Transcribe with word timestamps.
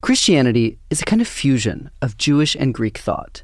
Christianity 0.00 0.78
is 0.90 1.02
a 1.02 1.04
kind 1.04 1.20
of 1.20 1.26
fusion 1.26 1.90
of 2.00 2.16
Jewish 2.16 2.54
and 2.54 2.72
Greek 2.72 2.98
thought. 2.98 3.42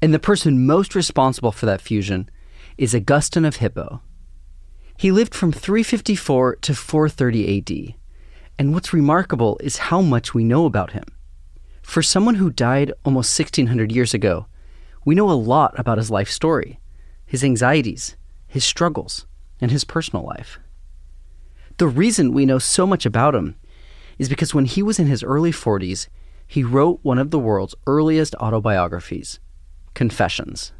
And 0.00 0.14
the 0.14 0.20
person 0.20 0.64
most 0.64 0.94
responsible 0.94 1.50
for 1.50 1.66
that 1.66 1.80
fusion 1.80 2.30
is 2.78 2.94
Augustine 2.94 3.44
of 3.44 3.56
Hippo. 3.56 4.00
He 4.96 5.10
lived 5.10 5.34
from 5.34 5.50
354 5.50 6.56
to 6.56 6.74
430 6.74 7.58
AD. 7.58 7.94
And 8.58 8.72
what's 8.72 8.92
remarkable 8.92 9.58
is 9.60 9.88
how 9.88 10.00
much 10.00 10.32
we 10.32 10.44
know 10.44 10.66
about 10.66 10.92
him. 10.92 11.04
For 11.82 12.00
someone 12.00 12.36
who 12.36 12.50
died 12.50 12.92
almost 13.04 13.36
1600 13.36 13.90
years 13.90 14.14
ago, 14.14 14.46
we 15.04 15.16
know 15.16 15.28
a 15.28 15.32
lot 15.32 15.76
about 15.76 15.98
his 15.98 16.12
life 16.12 16.30
story, 16.30 16.78
his 17.26 17.42
anxieties, 17.42 18.16
his 18.46 18.64
struggles, 18.64 19.26
and 19.60 19.72
his 19.72 19.82
personal 19.82 20.24
life. 20.24 20.60
The 21.78 21.88
reason 21.88 22.32
we 22.32 22.46
know 22.46 22.60
so 22.60 22.86
much 22.86 23.04
about 23.04 23.34
him 23.34 23.56
is 24.18 24.28
because 24.28 24.54
when 24.54 24.64
he 24.64 24.82
was 24.82 24.98
in 24.98 25.06
his 25.06 25.22
early 25.22 25.52
40s, 25.52 26.08
he 26.46 26.62
wrote 26.62 27.00
one 27.02 27.18
of 27.18 27.30
the 27.30 27.38
world's 27.38 27.74
earliest 27.86 28.34
autobiographies, 28.36 29.40
Confessions. 29.94 30.72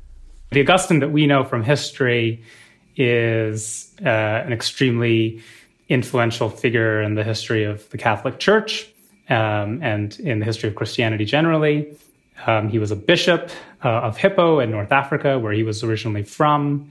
The 0.50 0.60
Augustine 0.60 1.00
that 1.00 1.12
we 1.12 1.26
know 1.26 1.44
from 1.44 1.62
history 1.62 2.42
is 2.96 3.90
uh, 4.04 4.08
an 4.08 4.52
extremely 4.52 5.42
influential 5.88 6.48
figure 6.48 7.02
in 7.02 7.14
the 7.14 7.24
history 7.24 7.64
of 7.64 7.88
the 7.90 7.98
Catholic 7.98 8.38
Church 8.38 8.88
um, 9.28 9.82
and 9.82 10.18
in 10.20 10.38
the 10.38 10.44
history 10.44 10.68
of 10.68 10.74
Christianity 10.74 11.24
generally. 11.24 11.96
Um, 12.46 12.68
he 12.68 12.78
was 12.78 12.90
a 12.90 12.96
bishop 12.96 13.50
uh, 13.84 13.88
of 13.88 14.16
Hippo 14.16 14.58
in 14.58 14.70
North 14.70 14.92
Africa, 14.92 15.38
where 15.38 15.52
he 15.52 15.62
was 15.62 15.82
originally 15.82 16.22
from. 16.22 16.90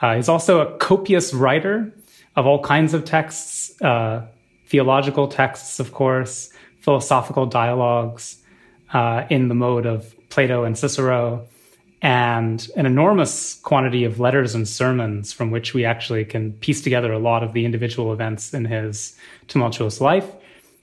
Uh, 0.00 0.16
he's 0.16 0.28
also 0.28 0.60
a 0.60 0.76
copious 0.78 1.32
writer 1.32 1.92
of 2.36 2.46
all 2.46 2.62
kinds 2.62 2.94
of 2.94 3.04
texts, 3.04 3.80
uh, 3.82 4.26
theological 4.72 5.28
texts, 5.28 5.78
of 5.78 5.92
course, 5.92 6.50
philosophical 6.80 7.44
dialogues 7.44 8.42
uh, 8.94 9.24
in 9.28 9.48
the 9.48 9.54
mode 9.54 9.84
of 9.84 10.16
Plato 10.30 10.64
and 10.64 10.76
Cicero, 10.78 11.46
and 12.00 12.68
an 12.74 12.86
enormous 12.86 13.60
quantity 13.62 14.02
of 14.04 14.18
letters 14.18 14.54
and 14.54 14.66
sermons 14.66 15.30
from 15.30 15.50
which 15.50 15.74
we 15.74 15.84
actually 15.84 16.24
can 16.24 16.54
piece 16.54 16.80
together 16.80 17.12
a 17.12 17.18
lot 17.18 17.44
of 17.44 17.52
the 17.52 17.66
individual 17.66 18.14
events 18.14 18.54
in 18.54 18.64
his 18.64 19.14
tumultuous 19.46 20.00
life. 20.00 20.26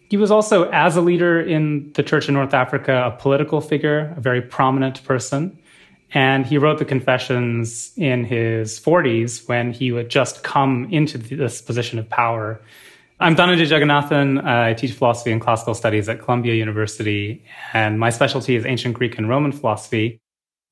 He 0.08 0.18
was 0.18 0.30
also, 0.30 0.70
as 0.70 0.96
a 0.96 1.02
leader 1.02 1.42
in 1.42 1.92
the 1.94 2.04
church 2.04 2.28
in 2.28 2.36
North 2.36 2.54
Africa, 2.54 3.12
a 3.14 3.20
political 3.20 3.60
figure, 3.60 4.14
a 4.16 4.22
very 4.22 4.42
prominent 4.42 5.04
person. 5.04 5.58
And 6.14 6.46
he 6.46 6.58
wrote 6.60 6.78
the 6.78 6.86
Confessions 6.86 7.92
in 7.98 8.24
his 8.24 8.80
40s 8.80 9.48
when 9.48 9.74
he 9.74 9.92
would 9.92 10.10
just 10.10 10.44
come 10.44 10.88
into 10.92 11.18
this 11.18 11.62
position 11.62 12.00
of 12.00 12.08
power 12.10 12.62
I'm 13.22 13.36
Dhananjay 13.36 13.68
Jagannathan. 13.68 14.40
Uh, 14.40 14.70
I 14.70 14.74
teach 14.74 14.94
philosophy 14.94 15.34
and 15.34 15.42
classical 15.42 15.74
studies 15.74 16.08
at 16.08 16.22
Columbia 16.22 16.54
University, 16.54 17.44
and 17.74 18.00
my 18.00 18.12
specialty 18.12 18.56
is 18.56 18.66
ancient 18.66 18.94
Greek 18.94 19.18
and 19.18 19.28
Roman 19.28 19.52
philosophy. 19.52 20.22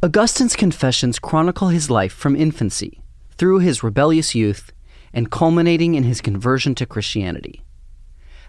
Augustine's 0.02 0.56
Confessions 0.56 1.20
chronicle 1.20 1.68
his 1.68 1.90
life 1.90 2.14
from 2.14 2.38
infancy, 2.38 3.02
through 3.32 3.60
his 3.60 3.84
rebellious 3.84 4.34
youth, 4.34 4.72
and 5.12 5.30
culminating 5.30 5.96
in 5.96 6.04
his 6.04 6.22
conversion 6.22 6.74
to 6.76 6.86
Christianity. 6.86 7.64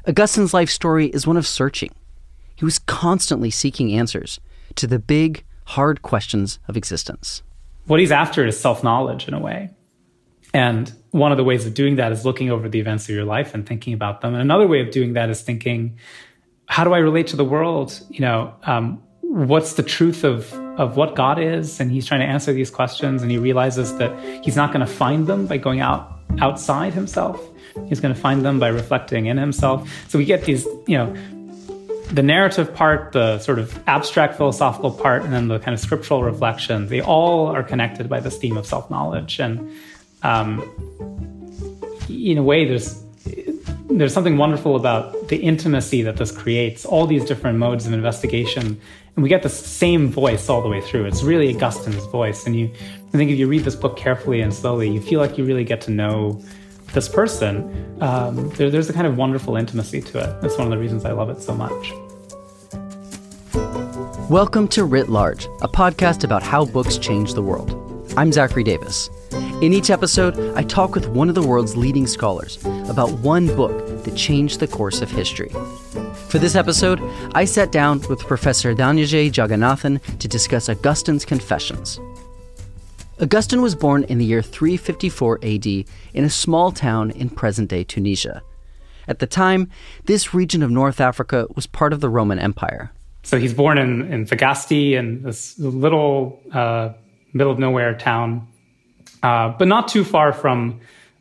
Augustine's 0.06 0.54
life 0.54 0.70
story 0.70 1.08
is 1.08 1.26
one 1.26 1.36
of 1.36 1.44
searching. 1.44 1.90
He 2.54 2.64
was 2.64 2.78
constantly 2.78 3.50
seeking 3.50 3.92
answers 3.92 4.38
to 4.76 4.86
the 4.86 5.00
big, 5.00 5.42
hard 5.64 6.02
questions 6.02 6.60
of 6.68 6.76
existence. 6.76 7.42
What 7.86 7.98
he's 7.98 8.12
after 8.12 8.46
is 8.46 8.60
self 8.60 8.84
knowledge 8.84 9.26
in 9.26 9.34
a 9.34 9.40
way. 9.40 9.70
And 10.54 10.92
one 11.10 11.30
of 11.30 11.38
the 11.38 11.44
ways 11.44 11.66
of 11.66 11.74
doing 11.74 11.96
that 11.96 12.12
is 12.12 12.24
looking 12.24 12.50
over 12.50 12.68
the 12.68 12.80
events 12.80 13.08
of 13.08 13.14
your 13.14 13.24
life 13.24 13.54
and 13.54 13.66
thinking 13.66 13.92
about 13.92 14.20
them. 14.20 14.34
And 14.34 14.42
another 14.42 14.66
way 14.66 14.80
of 14.80 14.90
doing 14.90 15.12
that 15.14 15.30
is 15.30 15.42
thinking, 15.42 15.98
how 16.66 16.84
do 16.84 16.92
I 16.92 16.98
relate 16.98 17.28
to 17.28 17.36
the 17.36 17.44
world? 17.44 17.98
You 18.10 18.20
know, 18.20 18.54
um, 18.64 19.02
what's 19.20 19.74
the 19.74 19.82
truth 19.82 20.24
of 20.24 20.52
of 20.78 20.96
what 20.96 21.16
God 21.16 21.40
is? 21.40 21.80
And 21.80 21.90
he's 21.90 22.06
trying 22.06 22.20
to 22.20 22.26
answer 22.26 22.52
these 22.52 22.70
questions, 22.70 23.22
and 23.22 23.30
he 23.30 23.38
realizes 23.38 23.96
that 23.98 24.44
he's 24.44 24.56
not 24.56 24.72
going 24.72 24.86
to 24.86 24.92
find 24.92 25.26
them 25.26 25.46
by 25.46 25.56
going 25.56 25.80
out 25.80 26.20
outside 26.40 26.94
himself. 26.94 27.40
He's 27.88 28.00
going 28.00 28.14
to 28.14 28.20
find 28.20 28.44
them 28.44 28.58
by 28.58 28.68
reflecting 28.68 29.26
in 29.26 29.36
himself. 29.36 29.90
So 30.08 30.18
we 30.18 30.24
get 30.24 30.44
these, 30.44 30.66
you 30.86 30.96
know, 30.96 31.14
the 32.12 32.22
narrative 32.22 32.74
part, 32.74 33.12
the 33.12 33.38
sort 33.38 33.58
of 33.58 33.78
abstract 33.86 34.36
philosophical 34.36 34.90
part, 34.90 35.22
and 35.22 35.32
then 35.32 35.48
the 35.48 35.58
kind 35.58 35.74
of 35.74 35.80
scriptural 35.80 36.22
reflection. 36.22 36.86
They 36.86 37.00
all 37.00 37.46
are 37.48 37.62
connected 37.62 38.08
by 38.08 38.20
this 38.20 38.38
theme 38.38 38.56
of 38.56 38.66
self 38.66 38.90
knowledge 38.90 39.40
and 39.40 39.70
um, 40.22 40.62
in 42.08 42.38
a 42.38 42.42
way, 42.42 42.64
there's 42.64 43.02
there's 43.90 44.12
something 44.12 44.36
wonderful 44.36 44.76
about 44.76 45.28
the 45.28 45.36
intimacy 45.36 46.02
that 46.02 46.16
this 46.16 46.30
creates. 46.30 46.84
All 46.84 47.06
these 47.06 47.24
different 47.24 47.58
modes 47.58 47.86
of 47.86 47.92
investigation, 47.92 48.80
and 49.16 49.22
we 49.22 49.28
get 49.28 49.42
the 49.42 49.48
same 49.48 50.08
voice 50.08 50.48
all 50.48 50.62
the 50.62 50.68
way 50.68 50.80
through. 50.80 51.06
It's 51.06 51.22
really 51.22 51.54
Augustine's 51.54 52.04
voice, 52.06 52.46
and 52.46 52.54
you, 52.54 52.70
I 53.08 53.16
think, 53.16 53.30
if 53.30 53.38
you 53.38 53.48
read 53.48 53.64
this 53.64 53.74
book 53.74 53.96
carefully 53.96 54.40
and 54.40 54.52
slowly, 54.52 54.90
you 54.90 55.00
feel 55.00 55.20
like 55.20 55.38
you 55.38 55.44
really 55.44 55.64
get 55.64 55.80
to 55.82 55.90
know 55.90 56.40
this 56.92 57.08
person. 57.08 57.96
Um, 58.00 58.50
there, 58.50 58.70
there's 58.70 58.88
a 58.88 58.92
kind 58.92 59.06
of 59.06 59.16
wonderful 59.16 59.56
intimacy 59.56 60.00
to 60.02 60.18
it. 60.18 60.40
That's 60.40 60.56
one 60.56 60.66
of 60.66 60.70
the 60.70 60.78
reasons 60.78 61.04
I 61.04 61.12
love 61.12 61.30
it 61.30 61.40
so 61.42 61.54
much. 61.54 61.92
Welcome 64.30 64.68
to 64.68 64.84
Writ 64.84 65.08
Large, 65.08 65.46
a 65.62 65.68
podcast 65.68 66.22
about 66.22 66.42
how 66.42 66.66
books 66.66 66.98
change 66.98 67.34
the 67.34 67.42
world. 67.42 67.74
I'm 68.16 68.32
Zachary 68.32 68.62
Davis. 68.62 69.08
In 69.60 69.72
each 69.72 69.90
episode, 69.90 70.38
I 70.56 70.62
talk 70.62 70.94
with 70.94 71.08
one 71.08 71.28
of 71.28 71.34
the 71.34 71.42
world's 71.42 71.76
leading 71.76 72.06
scholars 72.06 72.64
about 72.88 73.10
one 73.18 73.48
book 73.56 74.04
that 74.04 74.14
changed 74.14 74.60
the 74.60 74.68
course 74.68 75.02
of 75.02 75.10
history. 75.10 75.48
For 76.28 76.38
this 76.38 76.54
episode, 76.54 77.00
I 77.34 77.44
sat 77.44 77.72
down 77.72 78.00
with 78.08 78.20
Professor 78.20 78.72
Dhananjay 78.72 79.32
Jagannathan 79.32 80.00
to 80.20 80.28
discuss 80.28 80.68
Augustine's 80.68 81.24
Confessions. 81.24 81.98
Augustine 83.20 83.60
was 83.60 83.74
born 83.74 84.04
in 84.04 84.18
the 84.18 84.24
year 84.24 84.42
354 84.42 85.40
AD 85.42 85.66
in 85.66 85.84
a 86.14 86.30
small 86.30 86.70
town 86.70 87.10
in 87.10 87.28
present 87.28 87.68
day 87.68 87.82
Tunisia. 87.82 88.42
At 89.08 89.18
the 89.18 89.26
time, 89.26 89.68
this 90.04 90.32
region 90.32 90.62
of 90.62 90.70
North 90.70 91.00
Africa 91.00 91.48
was 91.56 91.66
part 91.66 91.92
of 91.92 92.00
the 92.00 92.08
Roman 92.08 92.38
Empire. 92.38 92.92
So 93.24 93.40
he's 93.40 93.54
born 93.54 93.76
in, 93.76 94.12
in 94.12 94.24
Thagaste, 94.24 94.92
in 94.92 95.24
this 95.24 95.58
little 95.58 96.40
uh, 96.52 96.90
middle 97.32 97.50
of 97.50 97.58
nowhere 97.58 97.98
town 97.98 98.46
uh, 99.22 99.50
but 99.50 99.68
not 99.68 99.88
too 99.88 100.04
far 100.04 100.32
from 100.32 100.80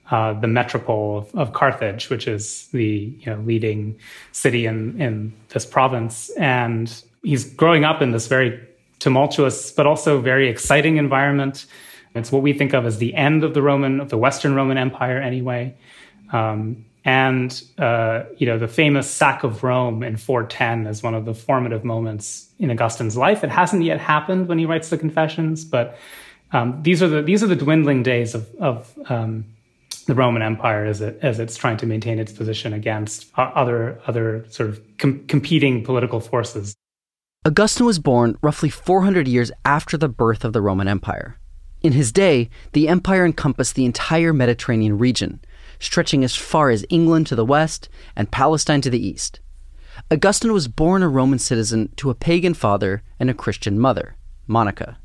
uh, 0.10 0.34
the 0.34 0.48
metropole 0.48 1.18
of, 1.18 1.36
of, 1.36 1.54
Carthage, 1.54 2.10
which 2.10 2.28
is 2.28 2.68
the 2.72 3.14
you 3.20 3.26
know, 3.26 3.42
leading 3.42 4.00
city 4.32 4.66
in, 4.66 5.00
in 5.02 5.34
this 5.50 5.66
province. 5.66 6.30
And 6.38 7.04
he's 7.24 7.44
growing 7.54 7.84
up 7.84 8.02
in 8.02 8.12
this 8.12 8.28
very 8.28 8.66
tumultuous, 9.00 9.72
but 9.72 9.86
also 9.86 10.22
very 10.22 10.48
exciting 10.48 10.96
environment. 10.98 11.66
It's 12.16 12.32
what 12.32 12.42
we 12.42 12.54
think 12.54 12.74
of 12.74 12.86
as 12.86 12.98
the 12.98 13.14
end 13.14 13.44
of 13.44 13.54
the 13.54 13.62
Roman, 13.62 14.00
of 14.00 14.10
the 14.10 14.18
Western 14.18 14.56
Roman 14.56 14.78
Empire, 14.78 15.20
anyway. 15.20 15.76
Um, 16.32 16.86
and 17.08 17.64
uh, 17.78 18.24
you 18.38 18.46
know 18.46 18.60
the 18.60 18.68
famous 18.68 19.10
sack 19.10 19.44
of 19.44 19.64
Rome 19.64 20.04
in 20.04 20.18
410 20.18 20.88
is 20.88 21.02
one 21.02 21.14
of 21.14 21.24
the 21.24 21.34
formative 21.34 21.86
moments 21.86 22.50
in 22.60 22.70
Augustine's 22.70 23.16
life. 23.16 23.46
It 23.46 23.50
hasn't 23.50 23.84
yet 23.84 24.02
happened 24.02 24.50
when 24.50 24.60
he 24.60 24.66
writes 24.66 24.90
the 24.90 24.98
Confessions, 24.98 25.64
but 25.64 25.98
um, 26.52 26.82
these 26.84 27.04
are 27.04 27.08
the 27.08 27.22
these 27.22 27.44
are 27.44 27.48
the 27.48 27.56
dwindling 27.56 28.04
days 28.04 28.36
of 28.36 28.54
of 28.56 28.98
um, 29.10 29.46
the 30.06 30.16
Roman 30.16 30.42
Empire 30.42 30.86
as 30.86 31.02
it 31.02 31.20
as 31.22 31.40
it's 31.40 31.58
trying 31.58 31.78
to 31.78 31.86
maintain 31.86 32.20
its 32.20 32.32
position 32.32 32.74
against 32.74 33.28
other 33.36 34.02
other 34.08 34.46
sort 34.50 34.70
of 34.70 34.82
com- 34.98 35.26
competing 35.28 35.84
political 35.84 36.20
forces. 36.20 36.76
Augustine 37.46 37.86
was 37.86 38.00
born 38.00 38.38
roughly 38.42 38.70
400 38.70 39.28
years 39.28 39.52
after 39.64 39.98
the 39.98 40.10
birth 40.10 40.44
of 40.44 40.54
the 40.54 40.62
Roman 40.62 40.88
Empire. 40.88 41.38
In 41.82 41.94
his 41.94 42.12
day, 42.12 42.50
the 42.74 42.90
empire 42.90 43.26
encompassed 43.26 43.76
the 43.76 43.86
entire 43.86 44.34
Mediterranean 44.34 44.98
region, 44.98 45.40
stretching 45.80 46.24
as 46.24 46.36
far 46.36 46.70
as 46.70 46.86
England 46.90 47.28
to 47.28 47.36
the 47.36 47.46
west 47.46 47.88
and 48.16 48.32
Palestine 48.32 48.82
to 48.82 48.90
the 48.90 49.06
east. 49.06 49.40
Augustine 50.12 50.52
was 50.52 50.68
born 50.68 51.04
a 51.04 51.08
Roman 51.08 51.40
citizen 51.40 51.90
to 51.98 52.10
a 52.10 52.16
pagan 52.16 52.54
father 52.54 53.04
and 53.20 53.30
a 53.30 53.34
Christian 53.34 53.80
mother, 53.80 54.16
Monica. 54.48 54.98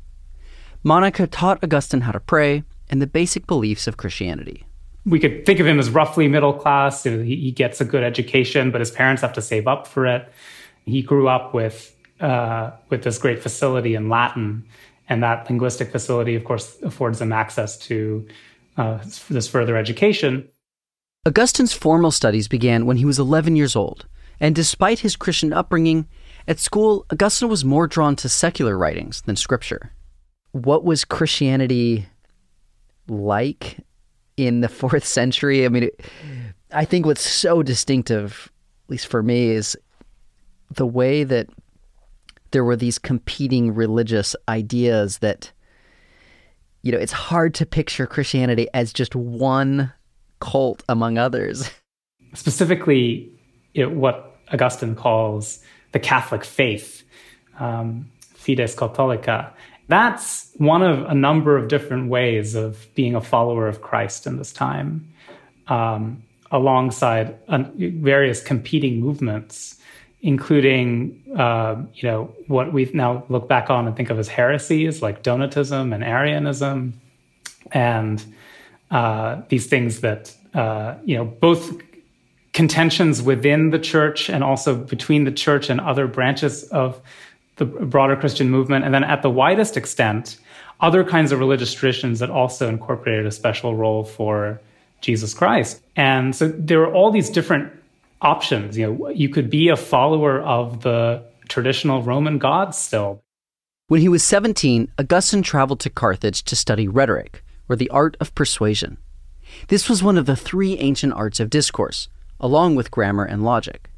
Monica 0.85 1.25
taught 1.25 1.63
Augustine 1.63 2.01
how 2.01 2.11
to 2.11 2.19
pray 2.19 2.63
and 2.89 3.01
the 3.01 3.07
basic 3.07 3.47
beliefs 3.47 3.87
of 3.87 3.95
Christianity. 3.95 4.65
We 5.05 5.17
could 5.17 5.45
think 5.45 5.61
of 5.61 5.67
him 5.67 5.79
as 5.79 5.89
roughly 5.89 6.27
middle 6.27 6.53
class. 6.53 7.03
He 7.03 7.51
gets 7.51 7.79
a 7.79 7.85
good 7.85 8.03
education, 8.03 8.69
but 8.69 8.81
his 8.81 8.91
parents 8.91 9.21
have 9.21 9.33
to 9.33 9.41
save 9.41 9.65
up 9.67 9.87
for 9.87 10.05
it. 10.05 10.29
He 10.85 11.01
grew 11.01 11.29
up 11.29 11.53
with 11.53 11.95
uh, 12.19 12.71
with 12.89 13.03
this 13.03 13.17
great 13.17 13.41
facility 13.41 13.95
in 13.95 14.07
Latin, 14.07 14.65
and 15.09 15.23
that 15.23 15.49
linguistic 15.49 15.91
facility, 15.91 16.35
of 16.35 16.43
course, 16.43 16.77
affords 16.81 17.19
them 17.19 17.33
access 17.33 17.77
to 17.77 18.25
uh, 18.77 18.99
this 19.29 19.47
further 19.47 19.75
education. 19.75 20.47
Augustine's 21.25 21.73
formal 21.73 22.11
studies 22.11 22.47
began 22.47 22.85
when 22.85 22.97
he 22.97 23.05
was 23.05 23.19
11 23.19 23.55
years 23.55 23.75
old, 23.75 24.05
and 24.39 24.55
despite 24.55 24.99
his 24.99 25.15
Christian 25.15 25.51
upbringing, 25.51 26.07
at 26.47 26.59
school, 26.59 27.05
Augustine 27.11 27.49
was 27.49 27.65
more 27.65 27.87
drawn 27.87 28.15
to 28.17 28.29
secular 28.29 28.77
writings 28.77 29.21
than 29.21 29.35
scripture. 29.35 29.93
What 30.53 30.83
was 30.83 31.05
Christianity 31.05 32.07
like 33.07 33.77
in 34.37 34.61
the 34.61 34.69
fourth 34.69 35.05
century? 35.05 35.65
I 35.65 35.69
mean, 35.69 35.83
it, 35.83 36.01
I 36.71 36.85
think 36.85 37.05
what's 37.05 37.21
so 37.21 37.61
distinctive, 37.61 38.51
at 38.85 38.91
least 38.91 39.07
for 39.07 39.21
me, 39.21 39.49
is 39.49 39.77
the 40.71 40.87
way 40.87 41.23
that 41.23 41.47
there 42.51 42.63
were 42.63 42.75
these 42.75 42.97
competing 42.97 43.73
religious 43.73 44.35
ideas 44.47 45.17
that, 45.19 45.51
you 46.81 46.91
know, 46.91 46.97
it's 46.97 47.11
hard 47.11 47.53
to 47.55 47.65
picture 47.65 48.07
Christianity 48.07 48.67
as 48.73 48.93
just 48.93 49.15
one 49.15 49.91
cult 50.39 50.83
among 50.87 51.17
others. 51.17 51.69
Specifically, 52.33 53.31
it, 53.73 53.91
what 53.91 54.35
Augustine 54.51 54.95
calls 54.95 55.59
the 55.93 55.99
Catholic 55.99 56.43
faith, 56.43 57.03
um, 57.59 58.09
Fides 58.35 58.75
Catholica. 58.75 59.51
That's 59.87 60.49
one 60.57 60.81
of 60.81 61.03
a 61.09 61.13
number 61.13 61.57
of 61.57 61.67
different 61.67 62.09
ways 62.09 62.55
of 62.55 62.87
being 62.95 63.15
a 63.15 63.21
follower 63.21 63.67
of 63.67 63.81
Christ 63.81 64.25
in 64.25 64.37
this 64.37 64.53
time, 64.53 65.07
um, 65.67 66.23
alongside 66.51 67.37
various 67.47 68.41
competing 68.41 68.99
movements, 68.99 69.77
including 70.21 71.21
uh, 71.37 71.75
you 71.95 72.09
know 72.09 72.33
what 72.47 72.71
we 72.71 72.89
now 72.93 73.25
look 73.27 73.49
back 73.49 73.69
on 73.69 73.87
and 73.87 73.95
think 73.95 74.09
of 74.09 74.19
as 74.19 74.27
heresies 74.27 75.01
like 75.01 75.21
Donatism 75.21 75.93
and 75.93 76.03
Arianism, 76.03 76.99
and 77.71 78.23
uh, 78.89 79.41
these 79.49 79.67
things 79.67 79.99
that 79.99 80.33
uh, 80.53 80.95
you 81.03 81.17
know 81.17 81.25
both 81.25 81.73
contentions 82.53 83.21
within 83.21 83.71
the 83.71 83.79
church 83.79 84.29
and 84.29 84.43
also 84.43 84.75
between 84.75 85.23
the 85.23 85.31
church 85.31 85.69
and 85.69 85.81
other 85.81 86.07
branches 86.07 86.63
of 86.65 87.01
the 87.57 87.65
broader 87.65 88.15
Christian 88.15 88.49
movement. 88.49 88.85
And 88.85 88.93
then 88.93 89.03
at 89.03 89.21
the 89.21 89.29
widest 89.29 89.77
extent, 89.77 90.37
other 90.81 91.03
kinds 91.03 91.31
of 91.31 91.39
religious 91.39 91.73
traditions 91.73 92.19
that 92.19 92.29
also 92.29 92.67
incorporated 92.67 93.25
a 93.25 93.31
special 93.31 93.75
role 93.75 94.03
for 94.03 94.59
Jesus 95.01 95.33
Christ. 95.33 95.81
And 95.95 96.35
so 96.35 96.47
there 96.47 96.81
are 96.81 96.93
all 96.93 97.11
these 97.11 97.29
different 97.29 97.71
options. 98.21 98.77
You 98.77 98.93
know, 98.93 99.09
you 99.09 99.29
could 99.29 99.49
be 99.49 99.69
a 99.69 99.75
follower 99.75 100.41
of 100.41 100.81
the 100.81 101.23
traditional 101.47 102.01
Roman 102.01 102.37
gods 102.37 102.77
still. 102.77 103.21
When 103.87 104.01
he 104.01 104.09
was 104.09 104.23
17, 104.23 104.91
Augustine 104.97 105.43
traveled 105.43 105.81
to 105.81 105.89
Carthage 105.89 106.43
to 106.43 106.55
study 106.55 106.87
rhetoric, 106.87 107.43
or 107.69 107.75
the 107.75 107.89
art 107.89 108.17
of 108.19 108.33
persuasion. 108.33 108.97
This 109.67 109.89
was 109.89 110.01
one 110.01 110.17
of 110.17 110.25
the 110.25 110.35
three 110.35 110.77
ancient 110.79 111.13
arts 111.13 111.39
of 111.39 111.49
discourse, 111.49 112.07
along 112.39 112.75
with 112.75 112.91
grammar 112.91 113.25
and 113.25 113.43
logic. 113.43 113.89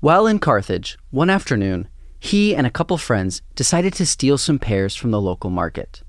While 0.00 0.26
in 0.26 0.38
Carthage, 0.38 0.98
one 1.10 1.30
afternoon, 1.30 1.88
he 2.20 2.54
and 2.54 2.66
a 2.66 2.70
couple 2.70 2.98
friends 2.98 3.42
decided 3.54 3.92
to 3.94 4.06
steal 4.06 4.38
some 4.38 4.58
pears 4.58 4.94
from 4.94 5.10
the 5.10 5.20
local 5.20 5.50
market. 5.50 6.02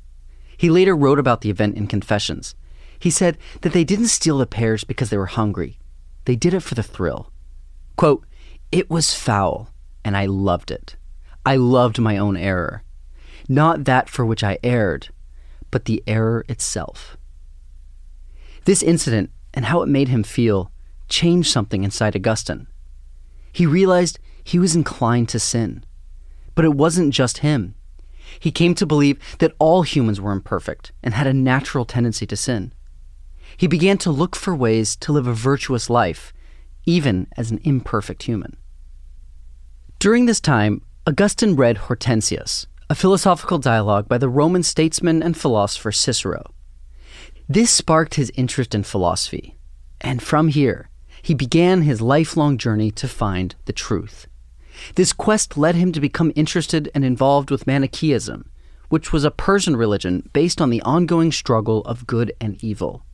He 0.58 0.70
later 0.70 0.96
wrote 0.96 1.20
about 1.20 1.42
the 1.42 1.50
event 1.50 1.78
in 1.78 1.88
Confessions. 1.88 2.56
He 2.98 3.10
said 3.10 3.38
that 3.62 3.74
they 3.74 3.84
didn't 3.84 4.08
steal 4.08 4.40
the 4.40 4.46
pears 4.46 4.84
because 4.84 5.10
they 5.10 5.18
were 5.18 5.28
hungry. 5.28 5.80
They 6.26 6.36
did 6.36 6.54
it 6.54 6.62
for 6.62 6.76
the 6.76 6.84
thrill. 6.84 7.32
Quote, 7.96 8.26
It 8.72 8.90
was 8.90 9.14
foul, 9.14 9.70
and 10.04 10.18
I 10.18 10.26
loved 10.26 10.72
it. 10.72 10.96
I 11.46 11.56
loved 11.56 12.00
my 12.00 12.18
own 12.18 12.36
error. 12.36 12.84
Not 13.48 13.86
that 13.86 14.10
for 14.10 14.26
which 14.26 14.44
I 14.44 14.60
erred, 14.64 15.10
but 15.72 15.86
the 15.86 16.04
error 16.06 16.44
itself. 16.50 17.18
This 18.66 18.84
incident 18.84 19.32
and 19.54 19.66
how 19.66 19.82
it 19.82 19.90
made 19.90 20.10
him 20.10 20.24
feel 20.24 20.72
changed 21.08 21.50
something 21.50 21.84
inside 21.84 22.16
Augustine. 22.16 22.68
He 23.52 23.66
realized 23.66 24.20
he 24.44 24.60
was 24.60 24.76
inclined 24.76 25.30
to 25.30 25.40
sin. 25.40 25.84
But 26.60 26.66
it 26.66 26.76
wasn't 26.76 27.14
just 27.14 27.38
him. 27.38 27.76
He 28.38 28.52
came 28.52 28.76
to 28.76 28.86
believe 28.86 29.18
that 29.38 29.56
all 29.60 29.84
humans 29.84 30.20
were 30.20 30.34
imperfect 30.34 30.92
and 31.02 31.14
had 31.14 31.26
a 31.26 31.34
natural 31.34 31.86
tendency 31.86 32.28
to 32.28 32.36
sin. 32.36 32.74
He 33.56 33.66
began 33.66 33.98
to 34.00 34.12
look 34.12 34.36
for 34.36 34.54
ways 34.54 34.98
to 34.98 35.14
live 35.14 35.26
a 35.26 35.34
virtuous 35.34 35.90
life, 35.90 36.34
even 36.86 37.28
as 37.38 37.50
an 37.50 37.62
imperfect 37.64 38.24
human. 38.24 38.58
During 40.00 40.26
this 40.26 40.42
time, 40.42 40.82
Augustine 41.08 41.56
read 41.56 41.78
Hortensius, 41.78 42.68
a 42.90 42.94
philosophical 42.94 43.58
dialogue 43.58 44.10
by 44.10 44.18
the 44.18 44.28
Roman 44.28 44.64
statesman 44.64 45.24
and 45.24 45.38
philosopher 45.38 45.94
Cicero. 45.94 46.54
This 47.48 47.72
sparked 47.72 48.16
his 48.16 48.34
interest 48.36 48.76
in 48.76 48.84
philosophy, 48.84 49.56
and 50.02 50.22
from 50.22 50.50
here, 50.50 50.90
he 51.22 51.34
began 51.34 51.84
his 51.84 52.02
lifelong 52.02 52.58
journey 52.58 52.92
to 52.92 53.08
find 53.08 53.56
the 53.64 53.72
truth. 53.72 54.28
This 54.96 55.14
quest 55.14 55.58
led 55.58 55.76
him 55.76 55.92
to 55.92 56.00
become 56.00 56.32
interested 56.36 56.90
and 56.94 57.04
involved 57.04 57.52
with 57.52 57.68
Manichaeism, 57.68 58.50
which 58.90 59.12
was 59.12 59.24
a 59.24 59.32
Persian 59.32 59.76
religion 59.76 60.30
based 60.34 60.62
on 60.62 60.70
the 60.70 60.82
ongoing 60.82 61.32
struggle 61.32 61.82
of 61.82 62.08
good 62.08 62.34
and 62.40 62.62
evil. 62.64 63.06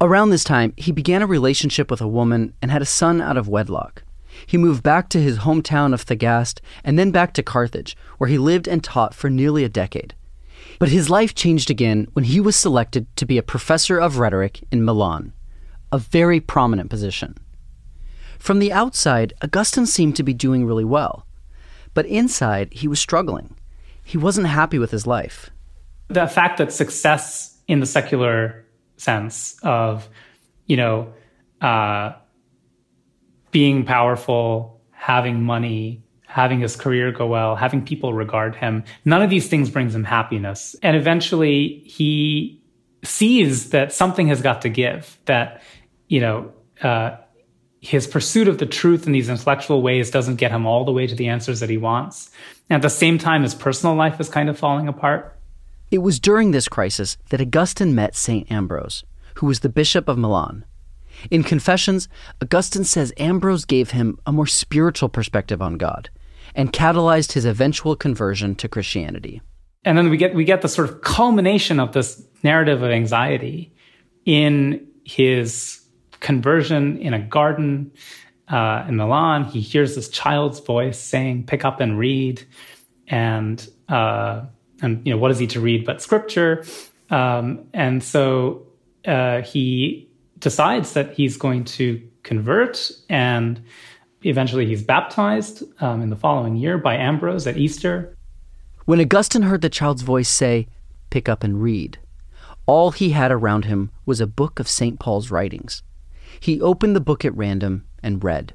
Around 0.00 0.30
this 0.30 0.44
time, 0.44 0.74
he 0.76 0.92
began 0.92 1.22
a 1.22 1.26
relationship 1.26 1.90
with 1.90 2.00
a 2.00 2.08
woman 2.08 2.52
and 2.60 2.70
had 2.70 2.82
a 2.82 2.86
son 2.86 3.20
out 3.20 3.36
of 3.36 3.48
wedlock. 3.48 4.02
He 4.46 4.58
moved 4.58 4.82
back 4.82 5.08
to 5.10 5.20
his 5.20 5.38
hometown 5.38 5.94
of 5.94 6.04
Thagast 6.04 6.60
and 6.84 6.98
then 6.98 7.10
back 7.10 7.32
to 7.34 7.42
Carthage, 7.42 7.96
where 8.18 8.28
he 8.28 8.36
lived 8.36 8.68
and 8.68 8.84
taught 8.84 9.14
for 9.14 9.30
nearly 9.30 9.64
a 9.64 9.68
decade. 9.68 10.14
But 10.78 10.90
his 10.90 11.08
life 11.08 11.34
changed 11.34 11.70
again 11.70 12.08
when 12.12 12.26
he 12.26 12.40
was 12.40 12.56
selected 12.56 13.06
to 13.16 13.24
be 13.24 13.38
a 13.38 13.42
professor 13.42 13.98
of 13.98 14.18
rhetoric 14.18 14.62
in 14.70 14.84
Milan 14.84 15.32
a 15.92 15.98
very 15.98 16.40
prominent 16.40 16.90
position. 16.90 17.34
From 18.38 18.58
the 18.58 18.72
outside, 18.72 19.32
Augustine 19.42 19.86
seemed 19.86 20.16
to 20.16 20.22
be 20.22 20.34
doing 20.34 20.66
really 20.66 20.84
well, 20.84 21.26
but 21.94 22.06
inside, 22.06 22.72
he 22.72 22.88
was 22.88 23.00
struggling. 23.00 23.56
He 24.02 24.18
wasn't 24.18 24.46
happy 24.46 24.78
with 24.78 24.90
his 24.90 25.06
life. 25.06 25.50
The 26.08 26.26
fact 26.26 26.58
that 26.58 26.72
success 26.72 27.58
in 27.66 27.80
the 27.80 27.86
secular 27.86 28.64
sense 28.96 29.56
of, 29.62 30.08
you 30.66 30.76
know, 30.76 31.12
uh, 31.60 32.12
being 33.50 33.84
powerful, 33.84 34.80
having 34.90 35.42
money, 35.42 36.04
having 36.26 36.60
his 36.60 36.76
career 36.76 37.10
go 37.12 37.26
well, 37.26 37.56
having 37.56 37.84
people 37.84 38.12
regard 38.12 38.54
him, 38.54 38.84
none 39.04 39.22
of 39.22 39.30
these 39.30 39.48
things 39.48 39.70
brings 39.70 39.94
him 39.94 40.04
happiness. 40.04 40.76
And 40.82 40.96
eventually 40.96 41.82
he 41.86 42.62
sees 43.02 43.70
that 43.70 43.92
something 43.92 44.28
has 44.28 44.42
got 44.42 44.62
to 44.62 44.68
give, 44.68 45.18
that 45.24 45.62
you 46.08 46.20
know, 46.20 46.52
uh, 46.82 47.16
his 47.80 48.06
pursuit 48.06 48.48
of 48.48 48.58
the 48.58 48.66
truth 48.66 49.06
in 49.06 49.12
these 49.12 49.28
intellectual 49.28 49.82
ways 49.82 50.10
doesn't 50.10 50.36
get 50.36 50.50
him 50.50 50.66
all 50.66 50.84
the 50.84 50.92
way 50.92 51.06
to 51.06 51.14
the 51.14 51.28
answers 51.28 51.60
that 51.60 51.70
he 51.70 51.76
wants. 51.76 52.30
And 52.68 52.76
at 52.76 52.82
the 52.82 52.90
same 52.90 53.18
time, 53.18 53.42
his 53.42 53.54
personal 53.54 53.94
life 53.94 54.20
is 54.20 54.28
kind 54.28 54.48
of 54.48 54.58
falling 54.58 54.88
apart. 54.88 55.38
It 55.90 55.98
was 55.98 56.18
during 56.18 56.50
this 56.50 56.68
crisis 56.68 57.16
that 57.30 57.40
Augustine 57.40 57.94
met 57.94 58.16
St. 58.16 58.50
Ambrose, 58.50 59.04
who 59.36 59.46
was 59.46 59.60
the 59.60 59.68
Bishop 59.68 60.08
of 60.08 60.18
Milan. 60.18 60.64
In 61.30 61.44
Confessions, 61.44 62.08
Augustine 62.42 62.84
says 62.84 63.12
Ambrose 63.18 63.64
gave 63.64 63.90
him 63.90 64.18
a 64.26 64.32
more 64.32 64.46
spiritual 64.46 65.08
perspective 65.08 65.62
on 65.62 65.78
God 65.78 66.10
and 66.54 66.72
catalyzed 66.72 67.32
his 67.32 67.44
eventual 67.44 67.96
conversion 67.96 68.54
to 68.56 68.68
Christianity. 68.68 69.40
And 69.84 69.96
then 69.96 70.10
we 70.10 70.16
get 70.16 70.34
we 70.34 70.44
get 70.44 70.62
the 70.62 70.68
sort 70.68 70.88
of 70.90 71.02
culmination 71.02 71.78
of 71.78 71.92
this 71.92 72.20
narrative 72.42 72.82
of 72.82 72.90
anxiety 72.90 73.72
in 74.24 74.86
his 75.04 75.80
conversion 76.20 76.98
in 76.98 77.14
a 77.14 77.18
garden 77.18 77.92
uh, 78.48 78.84
in 78.88 78.96
Milan. 78.96 79.44
He 79.44 79.60
hears 79.60 79.94
this 79.94 80.08
child's 80.08 80.60
voice 80.60 80.98
saying, 80.98 81.44
"Pick 81.46 81.64
up 81.64 81.80
and 81.80 81.98
read," 81.98 82.42
and 83.08 83.66
uh, 83.88 84.42
and 84.82 85.04
you 85.06 85.12
know 85.12 85.18
what 85.18 85.30
is 85.30 85.38
he 85.38 85.46
to 85.48 85.60
read 85.60 85.84
but 85.84 86.02
scripture? 86.02 86.64
Um, 87.10 87.66
and 87.72 88.02
so 88.02 88.66
uh, 89.06 89.42
he 89.42 90.08
decides 90.38 90.92
that 90.94 91.12
he's 91.12 91.36
going 91.36 91.64
to 91.64 92.02
convert, 92.22 92.90
and 93.08 93.62
eventually 94.22 94.66
he's 94.66 94.82
baptized 94.82 95.62
um, 95.82 96.02
in 96.02 96.10
the 96.10 96.16
following 96.16 96.56
year 96.56 96.78
by 96.78 96.96
Ambrose 96.96 97.46
at 97.46 97.56
Easter. 97.56 98.16
When 98.84 99.00
Augustine 99.00 99.42
heard 99.42 99.62
the 99.62 99.70
child's 99.70 100.02
voice 100.02 100.28
say, 100.28 100.68
"Pick 101.10 101.28
up 101.28 101.42
and 101.42 101.62
read," 101.62 101.98
all 102.66 102.90
he 102.90 103.10
had 103.10 103.30
around 103.30 103.64
him 103.64 103.90
was 104.04 104.20
a 104.20 104.26
book 104.26 104.58
of 104.60 104.68
St. 104.68 104.98
Paul's 104.98 105.30
writings. 105.30 105.82
He 106.40 106.60
opened 106.60 106.96
the 106.96 107.00
book 107.00 107.24
at 107.24 107.36
random 107.36 107.86
and 108.02 108.22
read. 108.22 108.54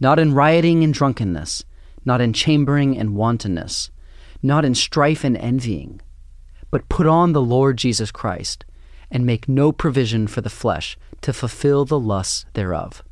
Not 0.00 0.18
in 0.18 0.34
rioting 0.34 0.82
and 0.82 0.92
drunkenness, 0.92 1.64
not 2.04 2.20
in 2.20 2.32
chambering 2.32 2.98
and 2.98 3.14
wantonness, 3.14 3.90
not 4.42 4.64
in 4.64 4.74
strife 4.74 5.24
and 5.24 5.36
envying, 5.36 6.00
but 6.70 6.88
put 6.88 7.06
on 7.06 7.32
the 7.32 7.42
Lord 7.42 7.76
Jesus 7.76 8.10
Christ, 8.10 8.64
and 9.10 9.26
make 9.26 9.48
no 9.48 9.72
provision 9.72 10.26
for 10.26 10.40
the 10.40 10.50
flesh 10.50 10.96
to 11.20 11.32
fulfill 11.32 11.84
the 11.84 12.00
lusts 12.00 12.46
thereof. 12.54 13.02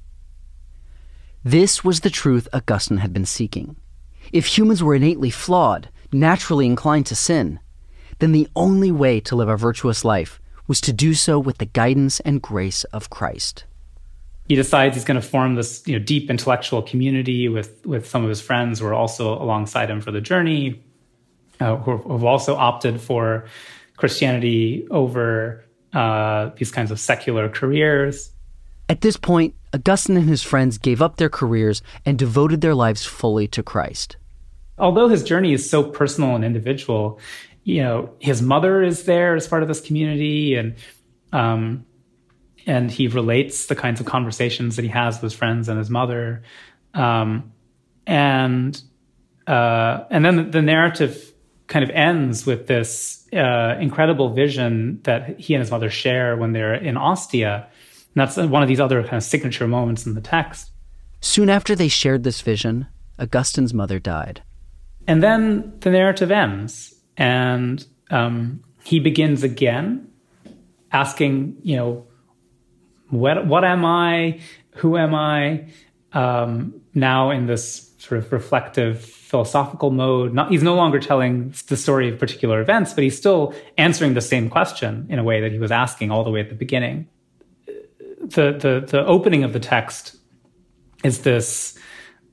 This 1.45 1.85
was 1.85 2.01
the 2.01 2.11
truth 2.11 2.49
Augustine 2.53 2.99
had 2.99 3.13
been 3.13 3.27
seeking. 3.27 3.77
If 4.33 4.47
humans 4.47 4.83
were 4.83 4.95
innately 4.95 5.31
flawed, 5.31 5.89
naturally 6.13 6.67
inclined 6.67 7.07
to 7.07 7.17
sin, 7.17 7.61
then 8.19 8.33
the 8.33 8.49
only 8.57 8.91
way 8.91 9.21
to 9.21 9.37
live 9.37 9.49
a 9.49 9.57
virtuous 9.57 10.05
life 10.05 10.40
was 10.71 10.81
to 10.81 10.93
do 10.93 11.15
so 11.15 11.37
with 11.37 11.59
the 11.59 11.65
guidance 11.65 12.21
and 12.21 12.41
grace 12.41 12.85
of 12.93 13.11
Christ. 13.11 13.65
He 14.47 14.55
decides 14.55 14.95
he's 14.95 15.05
going 15.05 15.21
to 15.21 15.27
form 15.27 15.57
this 15.57 15.83
you 15.85 15.99
know, 15.99 16.05
deep 16.05 16.31
intellectual 16.31 16.81
community 16.81 17.49
with, 17.49 17.85
with 17.85 18.07
some 18.07 18.23
of 18.23 18.29
his 18.29 18.41
friends 18.41 18.79
who 18.79 18.87
are 18.87 18.95
also 18.95 19.35
alongside 19.35 19.91
him 19.91 20.00
for 20.00 20.12
the 20.12 20.21
journey, 20.21 20.81
uh, 21.59 21.75
who 21.75 22.12
have 22.12 22.23
also 22.23 22.55
opted 22.55 23.00
for 23.00 23.47
Christianity 23.97 24.87
over 24.93 25.65
uh, 25.93 26.50
these 26.57 26.71
kinds 26.71 26.93
of 26.93 27.00
secular 27.00 27.49
careers. 27.49 28.31
At 28.89 29.00
this 29.00 29.17
point, 29.17 29.57
Augustine 29.75 30.19
and 30.19 30.29
his 30.29 30.45
friends 30.45 30.79
gave 30.79 31.03
up 31.03 31.17
their 31.17 31.29
careers 31.29 31.83
and 32.07 32.17
devoted 32.17 32.61
their 32.61 32.77
lives 32.77 33.05
fully 33.05 33.49
to 33.49 33.65
Christ. 33.65 34.19
Although 34.79 35.09
his 35.09 35.25
journey 35.25 35.53
is 35.53 35.69
so 35.69 35.83
personal 35.83 36.37
and 36.37 36.45
individual, 36.45 37.19
you 37.64 37.83
know, 37.83 38.14
his 38.19 38.43
mother 38.43 38.83
is 38.83 39.05
there 39.05 39.37
as 39.37 39.47
part 39.47 39.62
of 39.62 39.69
this 39.69 39.81
community, 39.81 40.55
and 40.55 40.75
um, 41.33 41.87
and 42.67 42.90
he 42.90 43.09
relates 43.09 43.67
the 43.67 43.76
kinds 43.76 44.00
of 44.00 44.07
conversations 44.07 44.76
that 44.76 44.83
he 44.83 44.88
has 44.88 45.17
with 45.17 45.33
his 45.33 45.35
friends 45.35 45.69
and 45.69 45.79
his 45.79 45.90
mother, 45.90 46.43
um, 46.95 47.52
and 48.07 48.83
uh, 49.47 50.05
and 50.11 50.25
then 50.25 50.50
the 50.50 50.62
narrative 50.62 51.33
kind 51.67 51.85
of 51.85 51.90
ends 51.90 52.45
with 52.45 52.67
this 52.67 53.29
uh, 53.33 53.76
incredible 53.81 54.35
vision 54.35 55.00
that 55.05 55.38
he 55.38 55.55
and 55.55 55.61
his 55.61 55.71
mother 55.71 55.88
share 55.88 56.37
when 56.37 56.52
they're 56.52 56.75
in 56.75 56.97
Ostia. 56.97 57.69
And 58.14 58.14
that's 58.17 58.37
one 58.37 58.62
of 58.62 58.69
these 58.69 58.81
other 58.81 59.02
kind 59.02 59.14
of 59.14 59.23
signature 59.23 59.69
moments 59.69 60.05
in 60.05 60.14
the 60.14 60.21
text. 60.21 60.73
Soon 61.21 61.49
after 61.49 61.76
they 61.76 61.87
shared 61.87 62.25
this 62.25 62.40
vision, 62.40 62.88
Augustine's 63.21 63.73
mother 63.73 64.00
died. 64.00 64.43
And 65.07 65.23
then 65.23 65.79
the 65.81 65.90
narrative 65.90 66.31
ends, 66.31 66.95
and 67.21 67.87
um, 68.11 68.65
he 68.83 68.99
begins 68.99 69.45
again, 69.45 70.11
asking, 70.91 71.59
you 71.62 71.77
know, 71.77 72.07
what 73.11 73.47
what 73.47 73.62
am 73.62 73.85
I? 73.85 74.41
Who 74.77 74.97
am 74.97 75.15
I? 75.15 75.69
Um, 76.12 76.81
now 76.95 77.31
in 77.31 77.47
this 77.47 77.93
sort 77.99 78.25
of 78.25 78.33
reflective 78.33 79.05
philosophical 79.05 79.91
mode. 79.91 80.33
Not, 80.33 80.50
he's 80.50 80.62
no 80.62 80.75
longer 80.75 80.99
telling 80.99 81.55
the 81.69 81.77
story 81.77 82.09
of 82.09 82.19
particular 82.19 82.61
events, 82.61 82.95
but 82.95 83.05
he's 83.05 83.17
still 83.17 83.55
answering 83.77 84.15
the 84.15 84.21
same 84.23 84.49
question 84.49 85.07
in 85.09 85.19
a 85.19 85.23
way 85.23 85.43
that 85.43 85.53
he 85.53 85.59
was 85.59 85.71
asking 85.71 86.11
all 86.11 86.25
the 86.25 86.31
way 86.31 86.41
at 86.41 86.49
the 86.49 86.55
beginning. 86.55 87.07
The 87.67 88.53
the 88.53 88.85
the 88.87 89.05
opening 89.07 89.45
of 89.45 89.53
the 89.53 89.61
text 89.61 90.17
is 91.05 91.21
this 91.21 91.79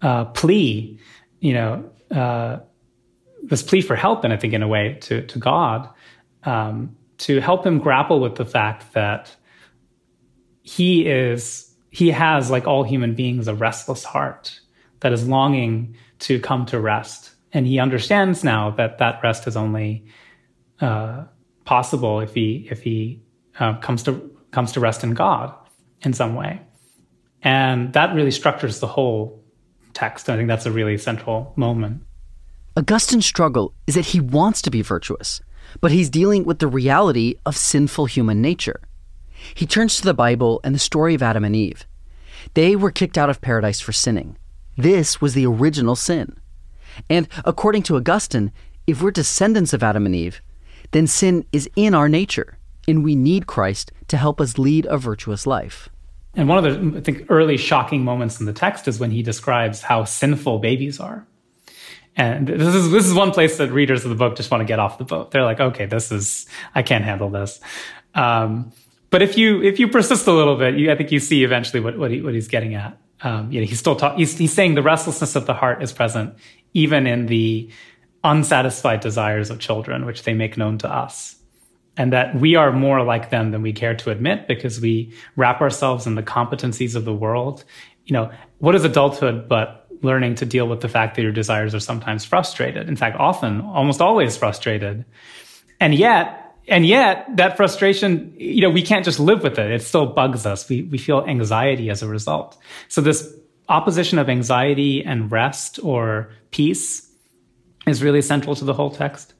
uh, 0.01 0.25
plea, 0.25 0.97
you 1.39 1.53
know, 1.53 1.89
uh, 2.11 2.59
this 3.47 3.63
plea 3.63 3.81
for 3.81 3.95
help, 3.95 4.23
and 4.23 4.33
I 4.33 4.37
think 4.37 4.53
in 4.53 4.63
a 4.63 4.67
way 4.67 4.97
to 5.01 5.25
to 5.25 5.39
God 5.39 5.89
um, 6.43 6.95
to 7.19 7.39
help 7.39 7.65
him 7.65 7.79
grapple 7.79 8.19
with 8.19 8.35
the 8.35 8.45
fact 8.45 8.93
that 8.93 9.35
he 10.61 11.07
is 11.07 11.73
he 11.89 12.11
has 12.11 12.51
like 12.51 12.67
all 12.67 12.83
human 12.83 13.15
beings 13.15 13.47
a 13.47 13.55
restless 13.55 14.03
heart 14.03 14.59
that 14.99 15.13
is 15.13 15.27
longing 15.27 15.95
to 16.19 16.39
come 16.39 16.65
to 16.65 16.79
rest 16.79 17.31
and 17.53 17.65
he 17.65 17.79
understands 17.79 18.43
now 18.43 18.71
that 18.71 18.97
that 18.97 19.19
rest 19.23 19.47
is 19.47 19.55
only 19.55 20.05
uh, 20.81 21.23
possible 21.65 22.19
if 22.19 22.33
he 22.33 22.67
if 22.69 22.81
he 22.83 23.21
uh, 23.59 23.77
comes 23.77 24.03
to 24.03 24.31
comes 24.51 24.71
to 24.73 24.79
rest 24.79 25.03
in 25.03 25.13
God 25.13 25.53
in 26.01 26.13
some 26.13 26.35
way, 26.35 26.61
and 27.41 27.93
that 27.93 28.13
really 28.13 28.31
structures 28.31 28.79
the 28.79 28.87
whole 28.87 29.43
text. 29.93 30.29
I 30.29 30.35
think 30.35 30.47
that's 30.47 30.65
a 30.65 30.71
really 30.71 30.97
central 30.97 31.53
moment. 31.55 32.03
Augustine's 32.77 33.25
struggle 33.25 33.73
is 33.87 33.95
that 33.95 34.05
he 34.05 34.19
wants 34.19 34.61
to 34.61 34.69
be 34.69 34.83
virtuous, 34.83 35.41
but 35.81 35.91
he's 35.91 36.11
dealing 36.11 36.43
with 36.43 36.59
the 36.59 36.67
reality 36.67 37.33
of 37.43 37.57
sinful 37.57 38.05
human 38.05 38.39
nature. 38.39 38.79
He 39.55 39.65
turns 39.65 39.97
to 39.97 40.03
the 40.03 40.13
Bible 40.13 40.61
and 40.63 40.75
the 40.75 40.79
story 40.79 41.15
of 41.15 41.23
Adam 41.23 41.43
and 41.43 41.55
Eve. 41.55 41.87
They 42.53 42.75
were 42.75 42.91
kicked 42.91 43.17
out 43.17 43.31
of 43.31 43.41
paradise 43.41 43.81
for 43.81 43.93
sinning. 43.93 44.37
This 44.77 45.19
was 45.19 45.33
the 45.33 45.47
original 45.47 45.95
sin. 45.95 46.37
And 47.09 47.27
according 47.45 47.81
to 47.83 47.95
Augustine, 47.95 48.51
if 48.85 49.01
we're 49.01 49.09
descendants 49.09 49.73
of 49.73 49.81
Adam 49.81 50.05
and 50.05 50.15
Eve, 50.15 50.39
then 50.91 51.07
sin 51.07 51.47
is 51.51 51.67
in 51.75 51.95
our 51.95 52.07
nature, 52.07 52.59
and 52.87 53.03
we 53.03 53.15
need 53.15 53.47
Christ 53.47 53.91
to 54.09 54.17
help 54.17 54.39
us 54.39 54.59
lead 54.59 54.85
a 54.87 54.99
virtuous 54.99 55.47
life. 55.47 55.89
And 56.35 56.47
one 56.47 56.63
of 56.63 56.63
the, 56.63 56.99
I 56.99 57.01
think, 57.01 57.25
early 57.29 57.57
shocking 57.57 58.03
moments 58.03 58.39
in 58.39 58.45
the 58.45 58.53
text 58.53 58.87
is 58.87 58.99
when 58.99 59.09
he 59.09 59.23
describes 59.23 59.81
how 59.81 60.03
sinful 60.03 60.59
babies 60.59 60.99
are. 60.99 61.25
And 62.17 62.47
this 62.47 62.73
is 62.73 62.89
this 62.89 63.05
is 63.05 63.13
one 63.13 63.31
place 63.31 63.57
that 63.59 63.71
readers 63.71 64.03
of 64.03 64.09
the 64.09 64.15
book 64.15 64.35
just 64.35 64.49
want 64.49 64.61
to 64.61 64.65
get 64.65 64.79
off 64.79 64.97
the 64.97 65.03
boat. 65.05 65.29
They're 65.29 65.43
like, 65.43 65.59
okay, 65.59 65.85
this 65.85 66.11
is 66.11 66.47
I 66.73 66.81
can't 66.81 67.05
handle 67.05 67.29
this. 67.29 67.59
Um, 68.15 68.71
but 69.11 69.21
if 69.21 69.37
you 69.37 69.61
if 69.61 69.79
you 69.79 69.87
persist 69.87 70.25
a 70.25 70.33
little 70.33 70.57
bit, 70.57 70.75
you, 70.75 70.91
I 70.91 70.95
think 70.95 71.11
you 71.11 71.19
see 71.19 71.43
eventually 71.43 71.79
what 71.79 71.97
what, 71.97 72.09
he, 72.09 72.21
what 72.21 72.33
he's 72.33 72.47
getting 72.47 72.73
at. 72.73 72.97
Um, 73.21 73.51
you 73.51 73.61
know, 73.61 73.67
he's 73.67 73.79
still 73.79 73.95
ta- 73.95 74.15
he's, 74.15 74.37
he's 74.37 74.53
saying 74.53 74.75
the 74.75 74.81
restlessness 74.81 75.35
of 75.35 75.45
the 75.45 75.53
heart 75.53 75.81
is 75.81 75.93
present 75.93 76.35
even 76.73 77.07
in 77.07 77.27
the 77.27 77.69
unsatisfied 78.23 78.99
desires 78.99 79.49
of 79.49 79.59
children, 79.59 80.05
which 80.05 80.23
they 80.23 80.33
make 80.33 80.57
known 80.57 80.77
to 80.79 80.91
us, 80.91 81.35
and 81.95 82.13
that 82.13 82.35
we 82.35 82.55
are 82.55 82.71
more 82.71 83.03
like 83.03 83.29
them 83.29 83.51
than 83.51 83.61
we 83.61 83.73
care 83.73 83.95
to 83.95 84.11
admit 84.11 84.47
because 84.47 84.81
we 84.81 85.13
wrap 85.35 85.61
ourselves 85.61 86.05
in 86.05 86.15
the 86.15 86.23
competencies 86.23 86.95
of 86.95 87.05
the 87.05 87.13
world. 87.13 87.63
You 88.05 88.13
know, 88.13 88.31
what 88.59 88.75
is 88.75 88.83
adulthood 88.83 89.47
but 89.47 89.86
learning 90.01 90.35
to 90.35 90.45
deal 90.45 90.67
with 90.67 90.81
the 90.81 90.89
fact 90.89 91.15
that 91.15 91.21
your 91.21 91.31
desires 91.31 91.73
are 91.73 91.79
sometimes 91.79 92.25
frustrated? 92.25 92.87
In 92.87 92.95
fact, 92.95 93.17
often, 93.19 93.61
almost 93.61 94.01
always 94.01 94.37
frustrated, 94.37 95.05
and 95.79 95.93
yet 95.93 96.43
and 96.67 96.85
yet 96.85 97.25
that 97.37 97.55
frustration 97.55 98.33
you 98.37 98.61
know 98.61 98.69
we 98.69 98.81
can't 98.81 99.05
just 99.05 99.19
live 99.19 99.43
with 99.43 99.57
it. 99.57 99.71
It 99.71 99.81
still 99.81 100.07
bugs 100.07 100.45
us. 100.45 100.67
We, 100.67 100.83
we 100.83 100.97
feel 100.97 101.23
anxiety 101.25 101.89
as 101.89 102.03
a 102.03 102.07
result. 102.07 102.57
So 102.87 103.01
this 103.01 103.33
opposition 103.69 104.19
of 104.19 104.29
anxiety 104.29 105.03
and 105.03 105.31
rest 105.31 105.79
or 105.83 106.31
peace 106.51 107.09
is 107.85 108.03
really 108.03 108.21
central 108.21 108.55
to 108.55 108.65
the 108.65 108.73
whole 108.73 108.91
text. 108.91 109.33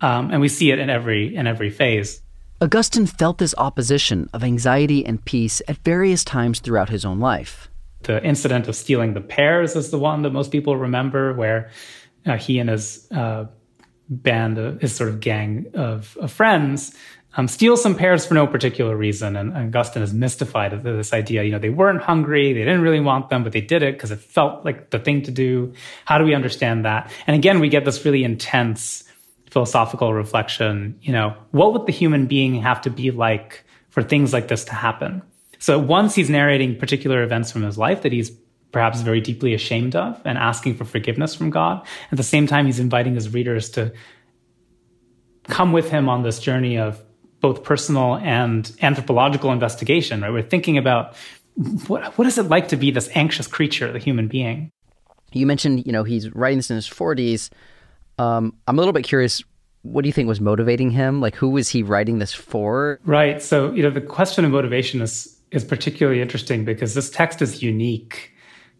Um, 0.00 0.30
and 0.30 0.40
we 0.40 0.48
see 0.48 0.70
it 0.70 0.78
in 0.78 0.90
every 0.90 1.34
in 1.34 1.46
every 1.46 1.70
phase. 1.70 2.20
Augustine 2.60 3.06
felt 3.06 3.38
this 3.38 3.54
opposition 3.58 4.30
of 4.32 4.42
anxiety 4.42 5.04
and 5.04 5.22
peace 5.24 5.60
at 5.68 5.76
various 5.84 6.24
times 6.24 6.58
throughout 6.58 6.88
his 6.88 7.04
own 7.04 7.20
life 7.20 7.68
the 8.02 8.22
incident 8.24 8.68
of 8.68 8.76
stealing 8.76 9.14
the 9.14 9.20
pears 9.20 9.76
is 9.76 9.90
the 9.90 9.98
one 9.98 10.22
that 10.22 10.30
most 10.30 10.52
people 10.52 10.76
remember 10.76 11.34
where 11.34 11.70
uh, 12.24 12.36
he 12.36 12.58
and 12.58 12.70
his 12.70 13.10
uh, 13.12 13.46
band, 14.08 14.58
of, 14.58 14.80
his 14.80 14.94
sort 14.94 15.08
of 15.08 15.20
gang 15.20 15.66
of, 15.74 16.16
of 16.20 16.30
friends, 16.30 16.94
um, 17.36 17.48
steal 17.48 17.76
some 17.76 17.94
pears 17.94 18.24
for 18.24 18.34
no 18.34 18.46
particular 18.46 18.96
reason. 18.96 19.36
And, 19.36 19.52
and 19.52 19.74
Augustine 19.74 20.02
is 20.02 20.14
mystified 20.14 20.72
at 20.72 20.82
this 20.82 21.12
idea. 21.12 21.42
You 21.42 21.52
know, 21.52 21.58
they 21.58 21.70
weren't 21.70 22.02
hungry, 22.02 22.52
they 22.52 22.60
didn't 22.60 22.80
really 22.80 23.00
want 23.00 23.28
them, 23.28 23.42
but 23.42 23.52
they 23.52 23.60
did 23.60 23.82
it 23.82 23.94
because 23.94 24.10
it 24.10 24.20
felt 24.20 24.64
like 24.64 24.90
the 24.90 24.98
thing 24.98 25.22
to 25.22 25.30
do. 25.30 25.72
How 26.04 26.18
do 26.18 26.24
we 26.24 26.34
understand 26.34 26.84
that? 26.84 27.10
And 27.26 27.36
again, 27.36 27.60
we 27.60 27.68
get 27.68 27.84
this 27.84 28.04
really 28.04 28.24
intense 28.24 29.04
philosophical 29.50 30.14
reflection. 30.14 30.98
You 31.02 31.12
know, 31.12 31.36
what 31.50 31.72
would 31.72 31.86
the 31.86 31.92
human 31.92 32.26
being 32.26 32.54
have 32.62 32.80
to 32.82 32.90
be 32.90 33.10
like 33.10 33.64
for 33.90 34.02
things 34.02 34.32
like 34.32 34.48
this 34.48 34.64
to 34.64 34.74
happen? 34.74 35.22
So 35.58 35.78
once 35.78 36.14
he's 36.14 36.30
narrating 36.30 36.76
particular 36.76 37.22
events 37.22 37.50
from 37.50 37.62
his 37.62 37.78
life 37.78 38.02
that 38.02 38.12
he's 38.12 38.30
perhaps 38.72 39.00
very 39.00 39.22
deeply 39.22 39.54
ashamed 39.54 39.96
of 39.96 40.20
and 40.26 40.36
asking 40.36 40.76
for 40.76 40.84
forgiveness 40.84 41.34
from 41.34 41.48
God. 41.48 41.86
At 42.10 42.18
the 42.18 42.22
same 42.22 42.46
time, 42.46 42.66
he's 42.66 42.78
inviting 42.78 43.14
his 43.14 43.32
readers 43.32 43.70
to 43.70 43.92
come 45.44 45.72
with 45.72 45.88
him 45.88 46.10
on 46.10 46.22
this 46.22 46.38
journey 46.38 46.76
of 46.76 47.02
both 47.40 47.62
personal 47.62 48.16
and 48.16 48.70
anthropological 48.82 49.50
investigation, 49.50 50.20
right? 50.20 50.30
We're 50.30 50.42
thinking 50.42 50.76
about 50.76 51.14
what, 51.86 52.18
what 52.18 52.26
is 52.26 52.36
it 52.36 52.44
like 52.44 52.68
to 52.68 52.76
be 52.76 52.90
this 52.90 53.08
anxious 53.14 53.46
creature, 53.46 53.90
the 53.92 53.98
human 53.98 54.28
being? 54.28 54.70
You 55.32 55.46
mentioned, 55.46 55.86
you 55.86 55.92
know, 55.92 56.02
he's 56.02 56.34
writing 56.34 56.58
this 56.58 56.70
in 56.70 56.76
his 56.76 56.88
40s. 56.88 57.50
Um, 58.18 58.54
I'm 58.66 58.76
a 58.76 58.80
little 58.80 58.92
bit 58.92 59.04
curious. 59.04 59.42
What 59.82 60.02
do 60.02 60.08
you 60.08 60.12
think 60.12 60.28
was 60.28 60.40
motivating 60.40 60.90
him? 60.90 61.20
Like, 61.20 61.36
who 61.36 61.48
was 61.48 61.68
he 61.68 61.82
writing 61.82 62.18
this 62.18 62.32
for? 62.32 62.98
Right. 63.04 63.40
So, 63.42 63.72
you 63.72 63.82
know, 63.82 63.90
the 63.90 64.00
question 64.00 64.44
of 64.44 64.50
motivation 64.50 65.00
is 65.00 65.35
is 65.56 65.64
particularly 65.64 66.20
interesting 66.20 66.64
because 66.64 66.94
this 66.94 67.10
text 67.10 67.42
is 67.42 67.62
unique 67.62 68.36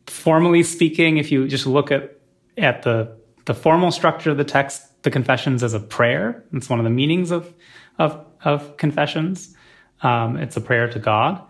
formally 0.08 0.62
speaking, 0.62 1.18
if 1.18 1.30
you 1.30 1.48
just 1.48 1.66
look 1.66 1.90
at 1.90 2.18
at 2.56 2.82
the 2.82 3.16
the 3.44 3.54
formal 3.54 3.92
structure 3.92 4.30
of 4.30 4.36
the 4.36 4.44
text, 4.44 5.02
the 5.02 5.10
confessions 5.10 5.62
as 5.62 5.74
a 5.74 5.80
prayer. 5.80 6.44
It's 6.52 6.68
one 6.68 6.80
of 6.80 6.84
the 6.84 6.90
meanings 6.90 7.30
of 7.30 7.52
of 7.98 8.24
of 8.44 8.76
confessions. 8.76 9.54
Um, 10.02 10.36
it's 10.36 10.56
a 10.56 10.60
prayer 10.60 10.88
to 10.88 10.98
God. 10.98 11.42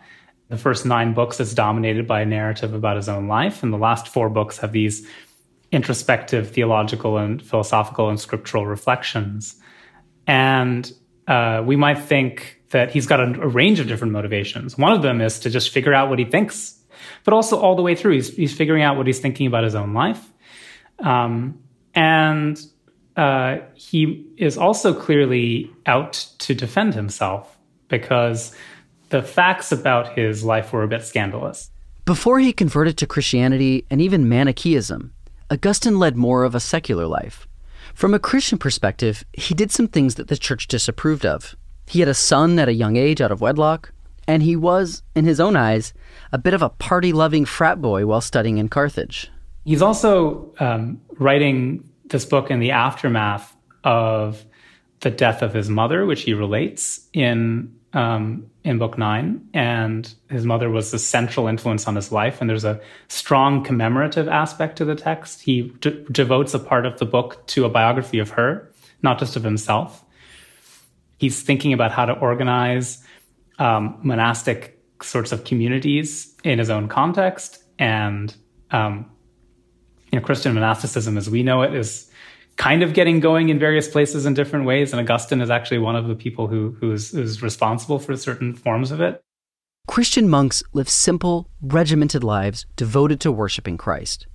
The 0.48 0.56
first 0.56 0.86
nine 0.86 1.14
books 1.14 1.40
is 1.40 1.54
dominated 1.54 2.06
by 2.06 2.20
a 2.20 2.26
narrative 2.26 2.72
about 2.72 2.96
his 2.96 3.08
own 3.08 3.26
life, 3.26 3.62
and 3.62 3.72
the 3.72 3.78
last 3.78 4.08
four 4.08 4.30
books 4.30 4.58
have 4.58 4.72
these 4.72 5.06
introspective 5.72 6.50
theological 6.50 7.18
and 7.18 7.42
philosophical 7.42 8.08
and 8.08 8.20
scriptural 8.20 8.66
reflections. 8.66 9.60
And 10.28 10.90
uh, 11.26 11.62
we 11.66 11.74
might 11.74 11.98
think 11.98 12.55
that 12.70 12.90
he's 12.90 13.06
got 13.06 13.20
a, 13.20 13.42
a 13.42 13.48
range 13.48 13.80
of 13.80 13.86
different 13.86 14.12
motivations. 14.12 14.76
One 14.76 14.92
of 14.92 15.02
them 15.02 15.20
is 15.20 15.38
to 15.40 15.50
just 15.50 15.70
figure 15.70 15.94
out 15.94 16.08
what 16.08 16.18
he 16.18 16.24
thinks 16.24 16.76
but 17.24 17.34
also 17.34 17.58
all 17.58 17.74
the 17.76 17.82
way 17.82 17.94
through. 17.94 18.12
He's, 18.14 18.34
he's 18.34 18.54
figuring 18.54 18.82
out 18.82 18.96
what 18.96 19.06
he's 19.06 19.20
thinking 19.20 19.46
about 19.46 19.64
his 19.64 19.74
own 19.74 19.94
life. 19.94 20.32
Um, 20.98 21.60
and 21.94 22.60
uh, 23.16 23.58
he 23.74 24.26
is 24.36 24.56
also 24.56 24.94
clearly 24.94 25.70
out 25.86 26.26
to 26.38 26.54
defend 26.54 26.94
himself 26.94 27.56
because 27.88 28.54
the 29.08 29.22
facts 29.22 29.72
about 29.72 30.16
his 30.16 30.44
life 30.44 30.72
were 30.72 30.82
a 30.82 30.88
bit 30.88 31.04
scandalous. 31.04 31.70
Before 32.04 32.38
he 32.38 32.52
converted 32.52 32.96
to 32.98 33.06
Christianity 33.06 33.84
and 33.90 34.00
even 34.00 34.28
Manichaeism, 34.28 35.12
Augustine 35.50 35.98
led 35.98 36.16
more 36.16 36.44
of 36.44 36.54
a 36.54 36.60
secular 36.60 37.06
life. 37.06 37.46
From 37.94 38.14
a 38.14 38.18
Christian 38.18 38.58
perspective, 38.58 39.24
he 39.32 39.54
did 39.54 39.70
some 39.70 39.88
things 39.88 40.16
that 40.16 40.28
the 40.28 40.36
church 40.36 40.68
disapproved 40.68 41.24
of. 41.24 41.56
He 41.86 42.00
had 42.00 42.08
a 42.08 42.14
son 42.14 42.58
at 42.58 42.68
a 42.68 42.72
young 42.72 42.96
age 42.96 43.20
out 43.20 43.32
of 43.32 43.40
wedlock, 43.40 43.92
and 44.26 44.42
he 44.42 44.56
was, 44.56 45.02
in 45.14 45.24
his 45.24 45.40
own 45.40 45.56
eyes, 45.56 45.94
a 46.32 46.38
bit 46.38 46.54
of 46.54 46.62
a 46.62 46.68
party 46.68 47.12
loving 47.12 47.44
frat 47.44 47.80
boy 47.80 48.06
while 48.06 48.20
studying 48.20 48.58
in 48.58 48.68
Carthage. 48.68 49.30
He's 49.64 49.82
also 49.82 50.52
um, 50.58 51.00
writing 51.18 51.88
this 52.06 52.24
book 52.24 52.50
in 52.50 52.60
the 52.60 52.70
aftermath 52.72 53.54
of 53.84 54.44
the 55.00 55.10
death 55.10 55.42
of 55.42 55.54
his 55.54 55.68
mother, 55.68 56.06
which 56.06 56.22
he 56.22 56.34
relates 56.34 57.06
in 57.12 57.72
um, 57.92 58.50
in 58.62 58.78
book 58.78 58.98
nine, 58.98 59.48
and 59.54 60.12
his 60.28 60.44
mother 60.44 60.68
was 60.68 60.90
the 60.90 60.98
central 60.98 61.46
influence 61.46 61.86
on 61.86 61.94
his 61.96 62.12
life. 62.12 62.40
And 62.40 62.50
there's 62.50 62.64
a 62.64 62.80
strong 63.08 63.64
commemorative 63.64 64.28
aspect 64.28 64.76
to 64.78 64.84
the 64.84 64.94
text. 64.94 65.40
He 65.40 65.72
d- 65.80 66.04
devotes 66.12 66.52
a 66.52 66.58
part 66.58 66.84
of 66.84 66.98
the 66.98 67.06
book 67.06 67.46
to 67.48 67.64
a 67.64 67.70
biography 67.70 68.18
of 68.18 68.30
her, 68.30 68.70
not 69.02 69.18
just 69.18 69.36
of 69.36 69.44
himself. 69.44 70.04
He's 71.18 71.42
thinking 71.42 71.72
about 71.72 71.92
how 71.92 72.04
to 72.04 72.12
organize 72.12 73.02
um, 73.58 73.98
monastic 74.02 74.82
sorts 75.02 75.32
of 75.32 75.44
communities 75.44 76.34
in 76.44 76.58
his 76.58 76.70
own 76.70 76.88
context, 76.88 77.62
and 77.78 78.34
um, 78.70 79.10
you 80.12 80.18
know, 80.18 80.24
Christian 80.24 80.54
monasticism, 80.54 81.16
as 81.18 81.28
we 81.28 81.42
know 81.42 81.62
it, 81.62 81.74
is 81.74 82.10
kind 82.56 82.82
of 82.82 82.94
getting 82.94 83.20
going 83.20 83.48
in 83.48 83.58
various 83.58 83.88
places 83.88 84.24
in 84.26 84.34
different 84.34 84.64
ways. 84.64 84.92
And 84.92 85.00
Augustine 85.00 85.40
is 85.40 85.50
actually 85.50 85.78
one 85.78 85.96
of 85.96 86.08
the 86.08 86.14
people 86.14 86.46
who 86.46 86.76
who's, 86.80 87.10
who's 87.10 87.42
responsible 87.42 87.98
for 87.98 88.16
certain 88.16 88.54
forms 88.54 88.90
of 88.90 89.00
it. 89.00 89.22
Christian 89.86 90.28
monks 90.28 90.62
live 90.72 90.88
simple, 90.88 91.48
regimented 91.60 92.24
lives 92.24 92.66
devoted 92.74 93.20
to 93.20 93.30
worshiping 93.30 93.76
Christ. 93.76 94.26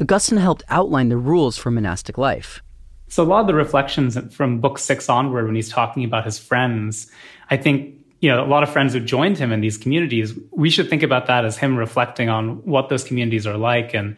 Augustine 0.00 0.38
helped 0.38 0.62
outline 0.68 1.08
the 1.08 1.16
rules 1.16 1.56
for 1.56 1.70
monastic 1.70 2.18
life. 2.18 2.62
So, 3.08 3.22
a 3.22 3.26
lot 3.26 3.42
of 3.42 3.46
the 3.46 3.54
reflections 3.54 4.18
from 4.34 4.60
book 4.60 4.78
six 4.78 5.08
onward, 5.08 5.46
when 5.46 5.54
he's 5.54 5.68
talking 5.68 6.04
about 6.04 6.24
his 6.24 6.38
friends, 6.38 7.10
I 7.50 7.56
think, 7.56 7.94
you 8.20 8.30
know, 8.30 8.44
a 8.44 8.48
lot 8.48 8.62
of 8.62 8.70
friends 8.70 8.94
who 8.94 9.00
joined 9.00 9.38
him 9.38 9.52
in 9.52 9.60
these 9.60 9.76
communities, 9.76 10.34
we 10.50 10.70
should 10.70 10.88
think 10.88 11.02
about 11.02 11.26
that 11.26 11.44
as 11.44 11.56
him 11.56 11.76
reflecting 11.76 12.28
on 12.28 12.64
what 12.64 12.88
those 12.88 13.04
communities 13.04 13.46
are 13.46 13.56
like 13.56 13.94
and 13.94 14.16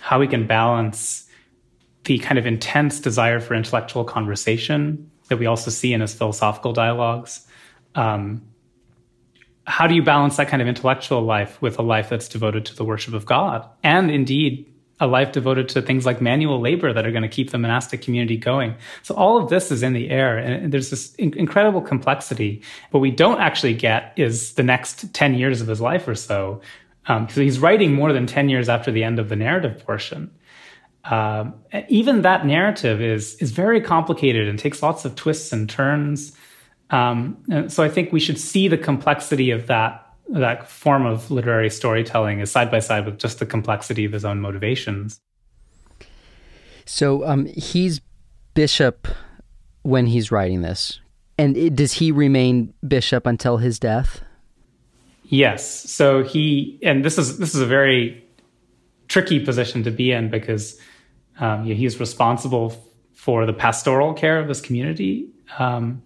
how 0.00 0.20
we 0.20 0.26
can 0.26 0.46
balance 0.46 1.28
the 2.04 2.18
kind 2.18 2.38
of 2.38 2.46
intense 2.46 3.00
desire 3.00 3.40
for 3.40 3.54
intellectual 3.54 4.04
conversation 4.04 5.10
that 5.28 5.38
we 5.38 5.46
also 5.46 5.70
see 5.70 5.92
in 5.92 6.00
his 6.00 6.14
philosophical 6.14 6.72
dialogues. 6.72 7.46
Um, 7.94 8.42
how 9.66 9.86
do 9.86 9.94
you 9.94 10.02
balance 10.02 10.36
that 10.36 10.48
kind 10.48 10.62
of 10.62 10.68
intellectual 10.68 11.22
life 11.22 11.60
with 11.60 11.78
a 11.78 11.82
life 11.82 12.08
that's 12.08 12.28
devoted 12.28 12.64
to 12.66 12.74
the 12.74 12.84
worship 12.84 13.14
of 13.14 13.26
God? 13.26 13.68
And 13.82 14.10
indeed, 14.10 14.69
a 15.00 15.06
life 15.06 15.32
devoted 15.32 15.68
to 15.70 15.82
things 15.82 16.04
like 16.04 16.20
manual 16.20 16.60
labor 16.60 16.92
that 16.92 17.06
are 17.06 17.10
going 17.10 17.22
to 17.22 17.28
keep 17.28 17.50
the 17.50 17.58
monastic 17.58 18.02
community 18.02 18.36
going. 18.36 18.74
So 19.02 19.14
all 19.14 19.42
of 19.42 19.48
this 19.48 19.72
is 19.72 19.82
in 19.82 19.94
the 19.94 20.10
air 20.10 20.36
and 20.36 20.72
there's 20.72 20.90
this 20.90 21.14
in- 21.14 21.36
incredible 21.36 21.80
complexity. 21.80 22.62
What 22.90 23.00
we 23.00 23.10
don't 23.10 23.40
actually 23.40 23.74
get 23.74 24.12
is 24.16 24.54
the 24.54 24.62
next 24.62 25.12
10 25.14 25.34
years 25.34 25.60
of 25.60 25.66
his 25.66 25.80
life 25.80 26.06
or 26.06 26.14
so. 26.14 26.60
Um, 27.06 27.28
so 27.30 27.40
he's 27.40 27.58
writing 27.58 27.94
more 27.94 28.12
than 28.12 28.26
10 28.26 28.50
years 28.50 28.68
after 28.68 28.92
the 28.92 29.02
end 29.02 29.18
of 29.18 29.30
the 29.30 29.36
narrative 29.36 29.84
portion. 29.84 30.30
Um, 31.04 31.54
even 31.88 32.22
that 32.22 32.44
narrative 32.44 33.00
is 33.00 33.34
is 33.36 33.52
very 33.52 33.80
complicated 33.80 34.46
and 34.48 34.58
takes 34.58 34.82
lots 34.82 35.06
of 35.06 35.16
twists 35.16 35.50
and 35.50 35.68
turns. 35.68 36.36
Um, 36.90 37.42
and 37.50 37.72
so 37.72 37.82
I 37.82 37.88
think 37.88 38.12
we 38.12 38.20
should 38.20 38.38
see 38.38 38.68
the 38.68 38.76
complexity 38.76 39.50
of 39.50 39.66
that 39.68 40.09
that 40.32 40.68
form 40.68 41.06
of 41.06 41.30
literary 41.30 41.70
storytelling 41.70 42.40
is 42.40 42.50
side 42.50 42.70
by 42.70 42.80
side 42.80 43.06
with 43.06 43.18
just 43.18 43.38
the 43.38 43.46
complexity 43.46 44.04
of 44.04 44.12
his 44.12 44.24
own 44.24 44.40
motivations. 44.40 45.20
So 46.86 47.26
um, 47.26 47.46
he's 47.46 48.00
bishop 48.54 49.08
when 49.82 50.06
he's 50.06 50.30
writing 50.30 50.62
this, 50.62 51.00
and 51.38 51.56
it, 51.56 51.76
does 51.76 51.94
he 51.94 52.12
remain 52.12 52.74
bishop 52.86 53.26
until 53.26 53.58
his 53.58 53.78
death? 53.78 54.22
Yes. 55.24 55.88
So 55.90 56.24
he 56.24 56.78
and 56.82 57.04
this 57.04 57.16
is 57.16 57.38
this 57.38 57.54
is 57.54 57.60
a 57.60 57.66
very 57.66 58.24
tricky 59.06 59.38
position 59.38 59.82
to 59.84 59.90
be 59.90 60.12
in 60.12 60.30
because 60.30 60.78
um, 61.38 61.64
he's 61.64 62.00
responsible 62.00 62.74
for 63.14 63.46
the 63.46 63.52
pastoral 63.52 64.14
care 64.14 64.38
of 64.38 64.48
his 64.48 64.60
community 64.60 65.28
um, 65.58 66.02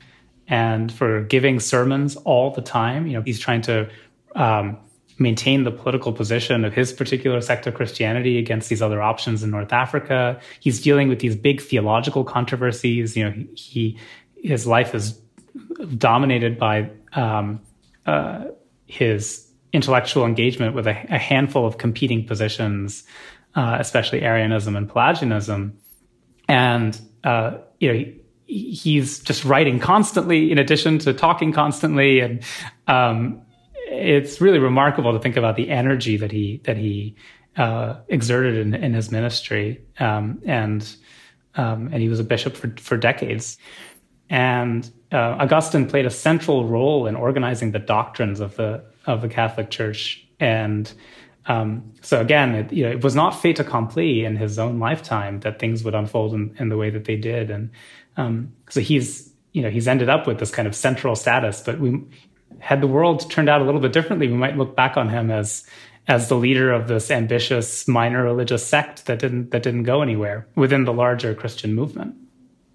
and 0.49 0.93
for 0.93 1.23
giving 1.23 1.61
sermons 1.61 2.17
all 2.17 2.51
the 2.51 2.61
time. 2.61 3.07
You 3.07 3.15
know, 3.15 3.23
he's 3.23 3.41
trying 3.41 3.63
to 3.63 3.89
um, 4.35 4.77
maintain 5.19 5.65
the 5.65 5.71
political 5.71 6.13
position 6.13 6.65
of 6.65 6.73
his 6.73 6.93
particular 6.93 7.41
sect 7.41 7.67
of 7.67 7.75
Christianity 7.75 8.39
against 8.39 8.69
these 8.69 8.83
other 8.83 9.01
options 9.01 9.43
in 9.43 9.51
North 9.51 9.73
Africa. 9.73 10.41
He's 10.61 10.81
dealing 10.81 11.09
with 11.09 11.21
these 11.21 11.37
big 11.37 11.61
theological 11.61 12.25
controversies. 12.25 13.17
You 13.17 13.25
know, 13.25 13.45
he 13.55 13.99
his 14.37 14.67
life 14.67 14.95
is 14.95 15.21
dominated 15.97 16.59
by 16.59 16.91
um, 17.13 17.61
uh, 18.07 18.47
his 18.87 19.49
intellectual 19.73 20.27
engagement 20.27 20.75
with 20.75 20.87
a, 20.87 21.07
a 21.09 21.19
handful 21.19 21.67
of 21.67 21.79
competing 21.79 22.27
positions 22.27 23.05
uh, 23.55 23.77
especially 23.79 24.23
Arianism 24.23 24.77
and 24.77 24.89
Pelagianism. 24.89 25.79
And, 26.49 27.01
uh, 27.23 27.59
you 27.81 27.93
know, 27.93 28.05
he, 28.47 28.71
he's 28.71 29.21
just 29.21 29.45
writing 29.45 29.79
constantly 29.79 30.51
in 30.51 30.59
addition 30.59 30.99
to 31.01 31.15
talking 31.15 31.53
constantly. 31.53 32.21
And, 32.21 32.43
um, 32.87 33.43
it's 33.95 34.41
really 34.41 34.59
remarkable 34.59 35.13
to 35.13 35.19
think 35.19 35.37
about 35.37 35.57
the 35.57 35.71
energy 35.71 36.17
that 36.17 36.33
he, 36.33 36.61
that 36.65 36.77
he, 36.77 37.17
uh, 37.57 37.97
exerted 38.09 38.57
in, 38.57 38.75
in 38.75 38.95
his 38.95 39.11
ministry. 39.11 39.81
Um, 39.99 40.41
and, 40.45 40.97
um, 41.55 41.89
and 41.93 42.03
he 42.03 42.09
was 42.09 42.21
a 42.21 42.25
bishop 42.25 42.57
for, 42.57 42.75
for 42.79 42.97
decades. 42.97 43.59
And, 44.29 44.91
uh, 45.13 45.37
Augustine 45.39 45.89
played 45.89 46.07
a 46.07 46.11
central 46.11 46.67
role 46.67 47.07
in 47.07 47.15
organizing 47.15 47.71
the 47.71 47.79
doctrines 47.79 48.41
of 48.41 48.57
the, 48.57 48.85
of 49.07 49.23
the 49.23 49.29
Catholic 49.29 49.71
Church. 49.71 50.27
And, 50.41 50.93
um, 51.47 51.93
so 52.01 52.21
again, 52.21 52.55
it, 52.55 52.73
you 52.73 52.85
know, 52.85 52.91
it 52.91 53.03
was 53.03 53.15
not 53.15 53.31
fait 53.41 53.59
accompli 53.59 54.25
in 54.25 54.37
his 54.37 54.59
own 54.59 54.79
lifetime 54.79 55.41
that 55.41 55.59
things 55.59 55.85
would 55.85 55.95
unfold 55.95 56.35
in, 56.35 56.55
in 56.59 56.69
the 56.69 56.77
way 56.77 56.91
that 56.91 57.05
they 57.05 57.17
did, 57.17 57.51
and 57.51 57.71
um, 58.17 58.53
so 58.71 58.81
he's 58.81 59.31
you 59.53 59.63
know 59.63 59.71
he's 59.71 59.87
ended 59.87 60.09
up 60.09 60.27
with 60.27 60.39
this 60.39 60.51
kind 60.51 60.67
of 60.67 60.75
central 60.75 61.15
status. 61.15 61.61
But 61.61 61.81
we 61.81 62.03
had 62.65 62.81
the 62.81 62.87
world 62.87 63.31
turned 63.31 63.51
out 63.51 63.61
a 63.61 63.65
little 63.65 63.81
bit 63.81 63.93
differently, 63.93 64.27
we 64.27 64.39
might 64.39 64.57
look 64.57 64.75
back 64.75 64.97
on 64.97 65.11
him 65.11 65.31
as 65.31 65.69
as 66.09 66.29
the 66.29 66.35
leader 66.35 66.73
of 66.73 66.89
this 66.89 67.11
ambitious 67.11 67.87
minor 67.87 68.25
religious 68.25 68.67
sect 68.67 69.05
that 69.05 69.19
didn't 69.19 69.51
that 69.51 69.63
didn't 69.63 69.83
go 69.83 70.01
anywhere 70.01 70.47
within 70.57 70.85
the 70.85 70.93
larger 70.93 71.35
Christian 71.35 71.75
movement. 71.75 72.15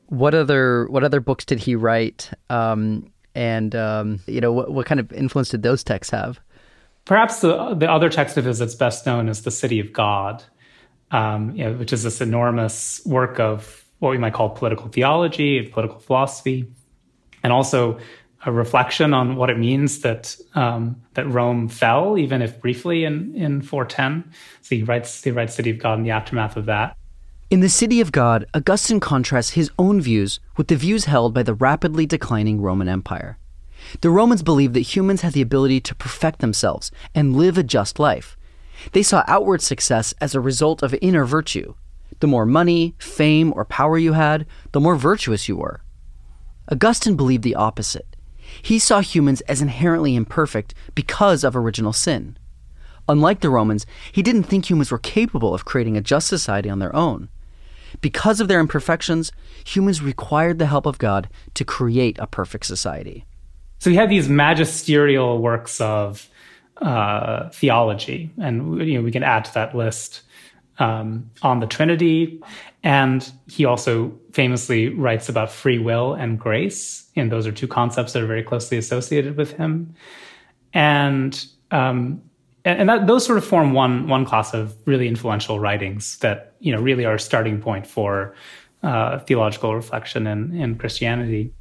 What 0.08 0.36
other 0.36 0.86
what 0.90 1.04
other 1.04 1.20
books 1.20 1.44
did 1.44 1.60
he 1.60 1.76
write? 1.76 2.30
Um, 2.52 3.12
and 3.34 3.76
um, 3.76 4.20
you 4.28 4.42
know 4.42 4.54
what, 4.54 4.72
what 4.72 4.86
kind 4.86 5.00
of 5.00 5.12
influence 5.12 5.50
did 5.50 5.64
those 5.64 5.84
texts 5.84 6.12
have? 6.12 6.40
Perhaps 7.06 7.42
the, 7.42 7.74
the 7.74 7.92
other 7.92 8.10
text 8.10 8.38
of 8.38 8.46
his 8.46 8.60
that's 8.60 8.76
best 8.76 9.08
known 9.08 9.28
is 9.28 9.42
The 9.42 9.50
City 9.52 9.80
of 9.80 9.92
God, 9.92 10.44
um, 11.10 11.56
you 11.56 11.64
know, 11.64 11.74
which 11.74 11.92
is 11.92 12.04
this 12.04 12.22
enormous 12.22 13.02
work 13.06 13.40
of 13.40 13.84
what 13.98 14.12
we 14.12 14.20
might 14.20 14.34
call 14.34 14.50
political 14.50 14.88
theology 14.88 15.58
and 15.58 15.72
political 15.72 15.98
philosophy, 15.98 16.72
and 17.42 17.52
also 17.52 17.98
a 18.46 18.52
reflection 18.52 19.14
on 19.14 19.36
what 19.36 19.50
it 19.50 19.58
means 19.58 20.00
that 20.02 20.36
um, 20.56 21.02
that 21.14 21.28
Rome 21.28 21.68
fell, 21.68 22.18
even 22.18 22.42
if 22.42 22.60
briefly 22.62 23.04
in 23.04 23.36
in 23.36 23.62
410. 23.62 24.32
So 24.62 24.76
he 24.76 24.84
writes 24.84 25.24
he 25.24 25.32
writes 25.32 25.56
City 25.56 25.72
of 25.72 25.80
God 25.80 25.98
in 26.00 26.04
the 26.04 26.12
aftermath 26.12 26.56
of 26.56 26.66
that. 26.66 26.96
In 27.50 27.62
the 27.62 27.70
City 27.70 28.00
of 28.00 28.12
God, 28.12 28.46
Augustine 28.54 29.00
contrasts 29.00 29.52
his 29.52 29.72
own 29.80 30.00
views 30.00 30.40
with 30.56 30.68
the 30.68 30.76
views 30.76 31.06
held 31.06 31.34
by 31.34 31.44
the 31.44 31.56
rapidly 31.56 32.06
declining 32.06 32.62
Roman 32.62 32.88
Empire. 32.88 33.40
The 34.02 34.12
Romans 34.12 34.44
believed 34.44 34.76
that 34.76 34.82
humans 34.82 35.22
had 35.22 35.34
the 35.34 35.42
ability 35.42 35.82
to 35.82 35.96
perfect 35.96 36.40
themselves 36.40 36.92
and 37.16 37.36
live 37.36 37.58
a 37.58 37.64
just 37.64 37.98
life. 37.98 38.38
They 38.92 39.04
saw 39.04 39.24
outward 39.28 39.62
success 39.62 40.14
as 40.22 40.36
a 40.36 40.40
result 40.40 40.84
of 40.84 40.96
inner 41.02 41.26
virtue. 41.26 41.74
The 42.20 42.28
more 42.28 42.46
money, 42.46 42.96
fame, 43.00 43.52
or 43.56 43.66
power 43.66 43.98
you 43.98 44.14
had, 44.14 44.46
the 44.72 44.80
more 44.80 44.96
virtuous 44.96 45.50
you 45.50 45.58
were. 45.58 45.82
Augustine 46.72 47.16
believed 47.16 47.44
the 47.44 47.56
opposite. 47.56 48.16
He 48.62 48.80
saw 48.80 49.02
humans 49.02 49.42
as 49.42 49.62
inherently 49.62 50.16
imperfect 50.16 50.74
because 50.96 51.44
of 51.44 51.56
original 51.56 51.94
sin. 51.94 52.38
Unlike 53.08 53.40
the 53.42 53.50
Romans, 53.50 53.86
he 54.12 54.22
didn't 54.22 54.44
think 54.44 54.70
humans 54.70 54.92
were 54.92 55.00
capable 55.00 55.54
of 55.54 55.66
creating 55.66 55.98
a 55.98 56.02
just 56.02 56.28
society 56.28 56.70
on 56.70 56.80
their 56.80 56.96
own. 56.96 57.30
Because 58.02 58.40
of 58.40 58.48
their 58.48 58.60
imperfections, 58.60 59.32
humans 59.66 60.02
required 60.02 60.60
the 60.60 60.68
help 60.68 60.86
of 60.86 61.00
God 61.00 61.28
to 61.56 61.66
create 61.66 62.18
a 62.20 62.28
perfect 62.28 62.66
society. 62.66 63.26
So 63.80 63.90
we 63.90 63.96
have 63.96 64.10
these 64.10 64.30
magisterial 64.30 65.42
works 65.42 65.82
of 65.82 66.30
uh, 66.82 67.50
theology, 67.50 68.30
and 68.38 68.80
you 68.88 68.96
know 68.96 69.02
we 69.02 69.12
can 69.12 69.24
add 69.24 69.46
to 69.46 69.54
that 69.54 69.76
list 69.76 70.22
um, 70.78 71.30
on 71.42 71.60
the 71.60 71.68
Trinity, 71.68 72.42
and 72.84 73.30
he 73.48 73.66
also 73.66 74.18
famously 74.32 74.90
writes 74.90 75.30
about 75.30 75.52
free 75.52 75.80
will 75.80 76.14
and 76.14 76.40
grace, 76.40 77.09
and 77.20 77.32
those 77.32 77.46
are 77.46 77.52
two 77.52 77.68
concepts 77.68 78.14
that 78.14 78.24
are 78.24 78.28
very 78.28 78.44
closely 78.44 78.78
associated 78.78 79.38
with 79.38 79.52
him, 79.52 79.94
and 80.74 81.46
um, 81.72 82.22
and, 82.66 82.90
that, 82.90 83.08
those 83.08 83.26
sort 83.26 83.38
of 83.38 83.46
form 83.46 83.74
one 83.74 84.08
one 84.08 84.26
class 84.26 84.54
of 84.54 84.76
really 84.86 85.08
influential 85.08 85.60
writings 85.60 86.18
that 86.20 86.54
you 86.60 86.72
know 86.72 86.82
really 86.82 87.06
are 87.06 87.16
a 87.16 87.20
starting 87.20 87.62
point 87.62 87.86
for 87.88 88.36
uh, 88.84 89.20
theological 89.20 89.76
reflection 89.76 90.28
in, 90.28 90.56
in 90.56 90.76
Christianity. 90.76 91.54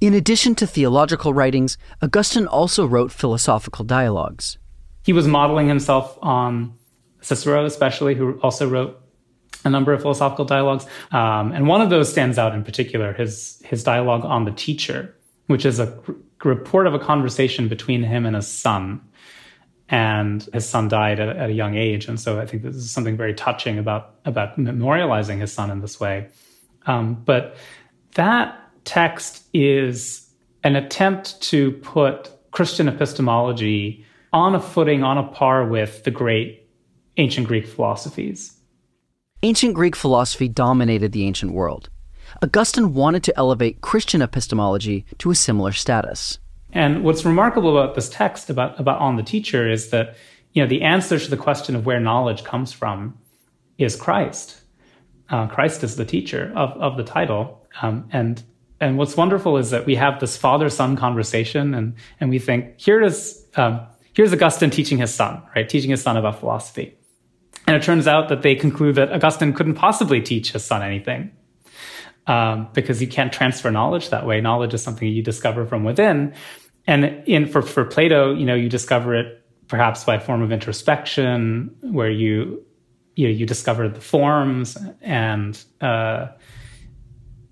In 0.00 0.12
addition 0.12 0.54
to 0.56 0.66
theological 0.66 1.32
writings, 1.32 1.78
Augustine 2.02 2.46
also 2.46 2.84
wrote 2.84 3.12
philosophical 3.12 3.84
dialogues. 3.84 4.58
He 5.04 5.12
was 5.12 5.26
modeling 5.26 5.68
himself 5.68 6.18
on 6.20 6.74
Cicero, 7.20 7.64
especially, 7.64 8.14
who 8.14 8.38
also 8.40 8.68
wrote 8.68 9.00
a 9.64 9.70
number 9.70 9.92
of 9.92 10.02
philosophical 10.02 10.44
dialogues. 10.44 10.86
Um, 11.12 11.52
and 11.52 11.66
one 11.66 11.80
of 11.80 11.90
those 11.90 12.10
stands 12.10 12.38
out 12.38 12.54
in 12.54 12.64
particular 12.64 13.12
his, 13.12 13.60
his 13.64 13.82
dialogue 13.82 14.24
on 14.24 14.44
the 14.44 14.52
teacher, 14.52 15.14
which 15.46 15.64
is 15.64 15.80
a 15.80 15.98
report 16.42 16.86
of 16.86 16.94
a 16.94 16.98
conversation 16.98 17.68
between 17.68 18.02
him 18.02 18.26
and 18.26 18.36
his 18.36 18.46
son. 18.46 19.00
And 19.88 20.42
his 20.52 20.68
son 20.68 20.88
died 20.88 21.20
at, 21.20 21.36
at 21.36 21.50
a 21.50 21.52
young 21.52 21.76
age. 21.76 22.08
And 22.08 22.18
so 22.18 22.40
I 22.40 22.46
think 22.46 22.62
this 22.62 22.74
is 22.74 22.90
something 22.90 23.16
very 23.16 23.34
touching 23.34 23.78
about, 23.78 24.14
about 24.24 24.58
memorializing 24.58 25.40
his 25.40 25.52
son 25.52 25.70
in 25.70 25.80
this 25.80 26.00
way. 26.00 26.28
Um, 26.86 27.14
but 27.24 27.56
that 28.14 28.58
text 28.84 29.46
is 29.52 30.28
an 30.62 30.76
attempt 30.76 31.40
to 31.42 31.72
put 31.72 32.30
Christian 32.50 32.88
epistemology 32.88 34.04
on 34.32 34.54
a 34.54 34.60
footing, 34.60 35.02
on 35.02 35.18
a 35.18 35.22
par 35.22 35.66
with 35.66 36.04
the 36.04 36.10
great 36.10 36.66
ancient 37.16 37.46
Greek 37.46 37.66
philosophies. 37.66 38.58
Ancient 39.44 39.74
Greek 39.74 39.94
philosophy 39.94 40.48
dominated 40.48 41.12
the 41.12 41.26
ancient 41.26 41.52
world. 41.52 41.90
Augustine 42.42 42.94
wanted 42.94 43.22
to 43.24 43.36
elevate 43.36 43.82
Christian 43.82 44.22
epistemology 44.22 45.04
to 45.18 45.30
a 45.30 45.34
similar 45.34 45.70
status. 45.70 46.38
And 46.72 47.04
what's 47.04 47.26
remarkable 47.26 47.78
about 47.78 47.94
this 47.94 48.08
text 48.08 48.48
about, 48.48 48.80
about 48.80 49.02
on 49.02 49.16
the 49.16 49.22
teacher 49.22 49.70
is 49.70 49.90
that 49.90 50.16
you 50.54 50.62
know 50.62 50.66
the 50.66 50.80
answer 50.80 51.18
to 51.18 51.28
the 51.28 51.36
question 51.36 51.76
of 51.76 51.84
where 51.84 52.00
knowledge 52.00 52.42
comes 52.42 52.72
from 52.72 53.18
is 53.76 53.96
Christ. 53.96 54.62
Uh, 55.28 55.46
Christ 55.46 55.84
is 55.84 55.96
the 55.96 56.06
teacher 56.06 56.50
of, 56.56 56.70
of 56.80 56.96
the 56.96 57.04
title. 57.04 57.66
Um, 57.82 58.08
and 58.12 58.42
and 58.80 58.96
what's 58.96 59.14
wonderful 59.14 59.58
is 59.58 59.68
that 59.72 59.84
we 59.84 59.96
have 59.96 60.20
this 60.20 60.38
father 60.38 60.70
son 60.70 60.96
conversation, 60.96 61.74
and 61.74 61.96
and 62.18 62.30
we 62.30 62.38
think 62.38 62.80
here 62.80 63.02
is 63.02 63.44
um, 63.56 63.80
here's 64.14 64.32
Augustine 64.32 64.70
teaching 64.70 64.96
his 64.96 65.12
son, 65.12 65.42
right, 65.54 65.68
teaching 65.68 65.90
his 65.90 66.00
son 66.00 66.16
about 66.16 66.40
philosophy, 66.40 66.96
and 67.66 67.76
it 67.76 67.82
turns 67.82 68.06
out 68.06 68.28
that 68.28 68.42
they 68.42 68.54
conclude 68.54 68.96
that 68.96 69.12
Augustine 69.12 69.52
couldn't 69.52 69.74
possibly 69.74 70.20
teach 70.20 70.52
his 70.52 70.64
son 70.64 70.82
anything. 70.82 71.30
Um, 72.26 72.68
because 72.72 73.02
you 73.02 73.06
can't 73.06 73.30
transfer 73.30 73.70
knowledge 73.70 74.08
that 74.08 74.24
way. 74.26 74.40
Knowledge 74.40 74.72
is 74.72 74.82
something 74.82 75.06
you 75.06 75.22
discover 75.22 75.66
from 75.66 75.84
within. 75.84 76.32
And 76.86 77.04
in 77.26 77.46
for, 77.46 77.60
for 77.60 77.84
Plato, 77.84 78.34
you 78.34 78.46
know, 78.46 78.54
you 78.54 78.70
discover 78.70 79.14
it 79.14 79.44
perhaps 79.68 80.04
by 80.04 80.14
a 80.14 80.20
form 80.20 80.40
of 80.40 80.50
introspection, 80.50 81.74
where 81.82 82.10
you 82.10 82.64
you 83.16 83.28
know, 83.28 83.32
you 83.32 83.46
discover 83.46 83.88
the 83.88 84.00
forms 84.00 84.76
and 85.00 85.62
uh, 85.80 86.28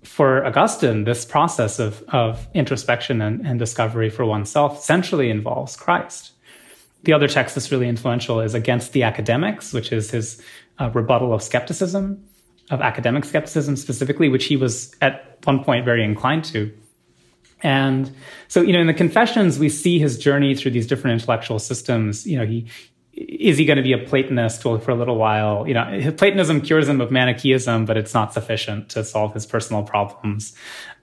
for 0.03 0.45
Augustine, 0.45 1.05
this 1.05 1.23
process 1.23 1.79
of, 1.79 2.03
of 2.09 2.47
introspection 2.53 3.21
and, 3.21 3.45
and 3.45 3.59
discovery 3.59 4.09
for 4.09 4.25
oneself 4.25 4.83
centrally 4.83 5.29
involves 5.29 5.75
Christ. 5.75 6.33
The 7.03 7.13
other 7.13 7.27
text 7.27 7.55
that's 7.55 7.71
really 7.71 7.87
influential 7.87 8.39
is 8.39 8.53
Against 8.53 8.93
the 8.93 9.03
Academics, 9.03 9.73
which 9.73 9.91
is 9.91 10.11
his 10.11 10.41
uh, 10.79 10.89
rebuttal 10.91 11.33
of 11.33 11.43
skepticism, 11.43 12.23
of 12.69 12.81
academic 12.81 13.25
skepticism 13.25 13.75
specifically, 13.75 14.29
which 14.29 14.45
he 14.45 14.55
was 14.55 14.95
at 15.01 15.37
one 15.43 15.63
point 15.63 15.85
very 15.85 16.03
inclined 16.03 16.45
to. 16.45 16.71
And 17.61 18.11
so, 18.47 18.61
you 18.61 18.73
know, 18.73 18.81
in 18.81 18.87
the 18.87 18.93
Confessions, 18.93 19.57
we 19.57 19.69
see 19.69 19.99
his 19.99 20.17
journey 20.17 20.55
through 20.55 20.71
these 20.71 20.87
different 20.87 21.21
intellectual 21.21 21.59
systems. 21.59 22.27
You 22.27 22.39
know, 22.39 22.45
he 22.45 22.67
is 23.13 23.57
he 23.59 23.65
going 23.65 23.77
to 23.77 23.83
be 23.83 23.93
a 23.93 23.97
Platonist 23.99 24.63
for 24.63 24.89
a 24.89 24.95
little 24.95 25.17
while? 25.17 25.67
You 25.67 25.75
know, 25.75 26.11
Platonism 26.17 26.61
cures 26.61 26.89
him 26.89 26.99
of 26.99 27.11
Manichaeism, 27.11 27.85
but 27.85 27.95
it's 27.95 28.13
not 28.13 28.33
sufficient 28.33 28.89
to 28.89 29.03
solve 29.03 29.33
his 29.33 29.45
personal 29.45 29.83
problems. 29.83 30.53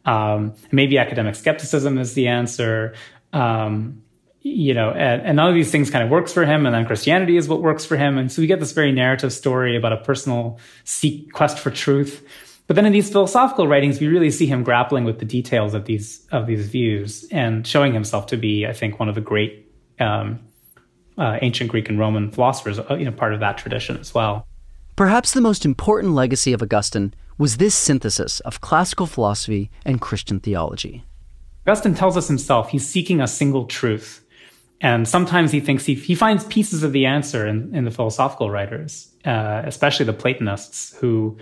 Um, 0.04 0.54
maybe 0.72 0.98
academic 0.98 1.36
skepticism 1.36 1.98
is 1.98 2.14
the 2.14 2.26
answer. 2.26 2.94
Um, 3.32 4.02
you 4.42 4.72
know, 4.72 4.90
and, 4.90 5.22
and, 5.22 5.36
none 5.36 5.48
of 5.48 5.54
these 5.54 5.70
things 5.70 5.90
kind 5.90 6.02
of 6.02 6.10
works 6.10 6.32
for 6.32 6.46
him. 6.46 6.64
And 6.64 6.74
then 6.74 6.86
Christianity 6.86 7.36
is 7.36 7.48
what 7.48 7.60
works 7.60 7.84
for 7.84 7.96
him. 7.96 8.16
And 8.16 8.32
so 8.32 8.40
we 8.40 8.46
get 8.46 8.58
this 8.58 8.72
very 8.72 8.90
narrative 8.90 9.32
story 9.32 9.76
about 9.76 9.92
a 9.92 9.98
personal 9.98 10.58
seek, 10.84 11.32
quest 11.32 11.58
for 11.58 11.70
truth. 11.70 12.26
But 12.66 12.76
then 12.76 12.86
in 12.86 12.92
these 12.92 13.10
philosophical 13.10 13.66
writings, 13.66 14.00
we 14.00 14.06
really 14.06 14.30
see 14.30 14.46
him 14.46 14.62
grappling 14.62 15.04
with 15.04 15.18
the 15.18 15.24
details 15.24 15.74
of 15.74 15.86
these 15.86 16.26
of 16.30 16.46
these 16.46 16.68
views 16.68 17.26
and 17.32 17.66
showing 17.66 17.92
himself 17.92 18.26
to 18.28 18.36
be, 18.36 18.66
I 18.66 18.72
think, 18.72 18.98
one 18.98 19.08
of 19.08 19.14
the 19.14 19.20
great 19.20 19.70
um, 19.98 20.38
uh, 21.18 21.38
ancient 21.42 21.70
Greek 21.70 21.88
and 21.88 21.98
Roman 21.98 22.30
philosophers, 22.30 22.78
uh, 22.78 22.94
you 22.94 23.04
know, 23.04 23.12
part 23.12 23.34
of 23.34 23.40
that 23.40 23.58
tradition 23.58 23.98
as 23.98 24.14
well. 24.14 24.46
Perhaps 24.96 25.32
the 25.32 25.40
most 25.40 25.64
important 25.64 26.14
legacy 26.14 26.52
of 26.52 26.62
Augustine 26.62 27.12
was 27.38 27.56
this 27.56 27.74
synthesis 27.74 28.40
of 28.40 28.60
classical 28.60 29.06
philosophy 29.06 29.70
and 29.84 30.00
Christian 30.00 30.40
theology. 30.40 31.04
Augustine 31.66 31.94
tells 31.94 32.16
us 32.16 32.28
himself 32.28 32.70
he's 32.70 32.88
seeking 32.88 33.20
a 33.20 33.26
single 33.26 33.66
truth. 33.66 34.24
And 34.80 35.06
sometimes 35.06 35.52
he 35.52 35.60
thinks 35.60 35.84
he, 35.84 35.94
he 35.94 36.14
finds 36.14 36.44
pieces 36.44 36.82
of 36.82 36.92
the 36.92 37.06
answer 37.06 37.46
in, 37.46 37.74
in 37.74 37.84
the 37.84 37.90
philosophical 37.90 38.50
writers, 38.50 39.12
uh, 39.24 39.62
especially 39.64 40.06
the 40.06 40.14
Platonists, 40.14 40.96
who 40.96 41.36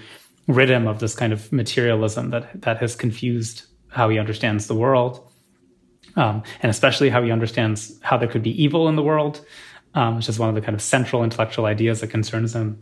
rid 0.48 0.70
him 0.70 0.88
of 0.88 0.98
this 0.98 1.14
kind 1.14 1.32
of 1.32 1.52
materialism 1.52 2.30
that, 2.30 2.62
that 2.62 2.78
has 2.78 2.96
confused 2.96 3.64
how 3.88 4.08
he 4.08 4.18
understands 4.18 4.66
the 4.66 4.74
world, 4.74 5.24
um, 6.16 6.42
and 6.60 6.70
especially 6.70 7.10
how 7.10 7.22
he 7.22 7.30
understands 7.30 7.98
how 8.02 8.16
there 8.16 8.28
could 8.28 8.42
be 8.42 8.62
evil 8.62 8.88
in 8.88 8.96
the 8.96 9.02
world 9.02 9.44
um, 9.94 10.16
which 10.16 10.28
is 10.28 10.38
one 10.38 10.48
of 10.48 10.54
the 10.54 10.60
kind 10.60 10.74
of 10.74 10.82
central 10.82 11.24
intellectual 11.24 11.66
ideas 11.66 12.00
that 12.00 12.08
concerns 12.08 12.54
him. 12.54 12.80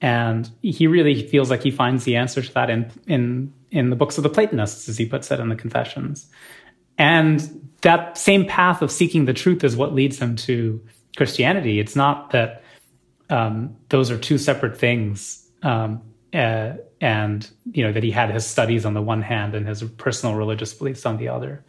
And 0.00 0.50
he 0.62 0.86
really 0.86 1.26
feels 1.26 1.50
like 1.50 1.62
he 1.62 1.70
finds 1.70 2.04
the 2.04 2.16
answer 2.16 2.42
to 2.42 2.54
that 2.54 2.70
in 2.70 2.90
in 3.06 3.52
in 3.70 3.90
the 3.90 3.96
books 3.96 4.16
of 4.16 4.22
the 4.22 4.30
Platonists, 4.30 4.88
as 4.88 4.96
he 4.96 5.06
puts 5.06 5.30
it 5.30 5.40
in 5.40 5.48
the 5.48 5.56
Confessions. 5.56 6.26
And 6.98 7.70
that 7.82 8.18
same 8.18 8.44
path 8.44 8.82
of 8.82 8.90
seeking 8.90 9.24
the 9.24 9.32
truth 9.32 9.64
is 9.64 9.76
what 9.76 9.94
leads 9.94 10.18
him 10.18 10.36
to 10.36 10.84
Christianity. 11.16 11.78
It's 11.78 11.96
not 11.96 12.30
that 12.30 12.62
um, 13.30 13.76
those 13.88 14.10
are 14.10 14.18
two 14.18 14.38
separate 14.38 14.76
things, 14.76 15.48
um, 15.62 16.02
uh, 16.34 16.72
and 17.00 17.48
you 17.72 17.84
know 17.84 17.92
that 17.92 18.02
he 18.02 18.10
had 18.10 18.30
his 18.30 18.44
studies 18.46 18.84
on 18.84 18.94
the 18.94 19.02
one 19.02 19.22
hand 19.22 19.54
and 19.54 19.66
his 19.66 19.82
personal 19.82 20.34
religious 20.34 20.74
beliefs 20.74 21.06
on 21.06 21.18
the 21.18 21.28
other. 21.28 21.64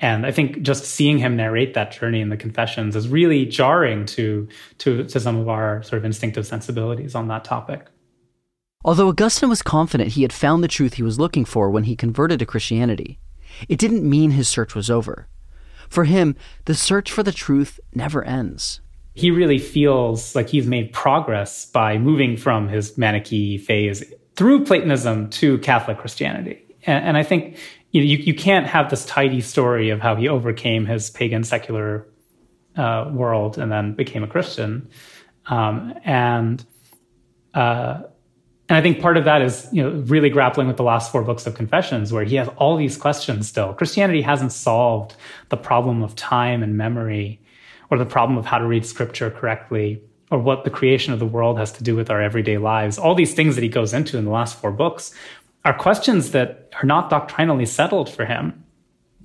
And 0.00 0.24
I 0.24 0.32
think 0.32 0.62
just 0.62 0.84
seeing 0.84 1.18
him 1.18 1.36
narrate 1.36 1.74
that 1.74 1.92
journey 1.92 2.22
in 2.22 2.30
the 2.30 2.36
confessions 2.36 2.96
is 2.96 3.08
really 3.08 3.44
jarring 3.44 4.06
to, 4.06 4.48
to, 4.78 5.04
to 5.04 5.20
some 5.20 5.36
of 5.36 5.48
our 5.48 5.82
sort 5.82 5.98
of 5.98 6.06
instinctive 6.06 6.46
sensibilities 6.46 7.14
on 7.14 7.28
that 7.28 7.44
topic. 7.44 7.86
Although 8.82 9.08
Augustine 9.08 9.50
was 9.50 9.60
confident 9.60 10.12
he 10.12 10.22
had 10.22 10.32
found 10.32 10.64
the 10.64 10.68
truth 10.68 10.94
he 10.94 11.02
was 11.02 11.20
looking 11.20 11.44
for 11.44 11.70
when 11.70 11.84
he 11.84 11.96
converted 11.96 12.38
to 12.38 12.46
Christianity, 12.46 13.18
it 13.68 13.78
didn't 13.78 14.08
mean 14.08 14.32
his 14.32 14.48
search 14.48 14.74
was 14.74 14.90
over. 14.90 15.28
For 15.88 16.04
him, 16.04 16.36
the 16.66 16.74
search 16.74 17.10
for 17.10 17.22
the 17.22 17.32
truth 17.32 17.80
never 17.94 18.22
ends. 18.24 18.80
He 19.14 19.30
really 19.30 19.58
feels 19.58 20.34
like 20.36 20.48
he's 20.48 20.66
made 20.66 20.92
progress 20.92 21.66
by 21.66 21.98
moving 21.98 22.36
from 22.36 22.68
his 22.68 22.96
Manichae 22.96 23.58
phase 23.58 24.04
through 24.36 24.64
Platonism 24.64 25.30
to 25.30 25.58
Catholic 25.58 25.98
Christianity. 25.98 26.62
And, 26.86 27.04
and 27.04 27.16
I 27.16 27.22
think 27.22 27.58
you, 27.90 28.00
know, 28.00 28.06
you, 28.06 28.18
you 28.18 28.34
can't 28.34 28.66
have 28.66 28.88
this 28.88 29.04
tidy 29.04 29.40
story 29.40 29.90
of 29.90 30.00
how 30.00 30.14
he 30.14 30.28
overcame 30.28 30.86
his 30.86 31.10
pagan 31.10 31.42
secular 31.42 32.06
uh, 32.76 33.10
world 33.12 33.58
and 33.58 33.70
then 33.70 33.94
became 33.94 34.22
a 34.22 34.28
Christian. 34.28 34.88
Um, 35.46 35.94
and 36.04 36.64
uh, 37.52 38.02
and 38.70 38.76
I 38.76 38.82
think 38.82 39.00
part 39.00 39.16
of 39.16 39.24
that 39.24 39.42
is 39.42 39.68
you 39.72 39.82
know 39.82 39.90
really 40.06 40.30
grappling 40.30 40.68
with 40.68 40.76
the 40.76 40.84
last 40.84 41.10
four 41.10 41.22
books 41.22 41.44
of 41.46 41.54
Confessions, 41.54 42.12
where 42.12 42.24
he 42.24 42.36
has 42.36 42.48
all 42.56 42.76
these 42.76 42.96
questions 42.96 43.48
still. 43.48 43.74
Christianity 43.74 44.22
hasn't 44.22 44.52
solved 44.52 45.16
the 45.48 45.56
problem 45.56 46.04
of 46.04 46.14
time 46.14 46.62
and 46.62 46.76
memory, 46.76 47.40
or 47.90 47.98
the 47.98 48.06
problem 48.06 48.38
of 48.38 48.46
how 48.46 48.58
to 48.58 48.66
read 48.66 48.86
Scripture 48.86 49.28
correctly, 49.28 50.00
or 50.30 50.38
what 50.38 50.62
the 50.62 50.70
creation 50.70 51.12
of 51.12 51.18
the 51.18 51.26
world 51.26 51.58
has 51.58 51.72
to 51.72 51.82
do 51.82 51.96
with 51.96 52.10
our 52.10 52.22
everyday 52.22 52.58
lives. 52.58 52.96
All 52.96 53.16
these 53.16 53.34
things 53.34 53.56
that 53.56 53.62
he 53.62 53.68
goes 53.68 53.92
into 53.92 54.16
in 54.16 54.24
the 54.24 54.30
last 54.30 54.56
four 54.60 54.70
books 54.70 55.12
are 55.64 55.76
questions 55.76 56.30
that 56.30 56.72
are 56.80 56.86
not 56.86 57.10
doctrinally 57.10 57.66
settled 57.66 58.08
for 58.08 58.24
him 58.24 58.64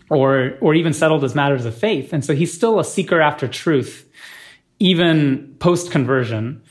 or 0.10 0.58
or 0.60 0.73
even 0.73 0.91
settled 0.91 1.23
as 1.23 1.36
matters 1.36 1.65
of 1.65 1.75
faith 1.75 2.13
and 2.13 2.23
so 2.23 2.36
he's 2.36 2.53
still 2.53 2.79
a 2.79 2.84
seeker 2.84 3.21
after 3.21 3.47
truth 3.47 4.08
even 4.79 5.55
post 5.60 5.91
conversion 5.91 6.62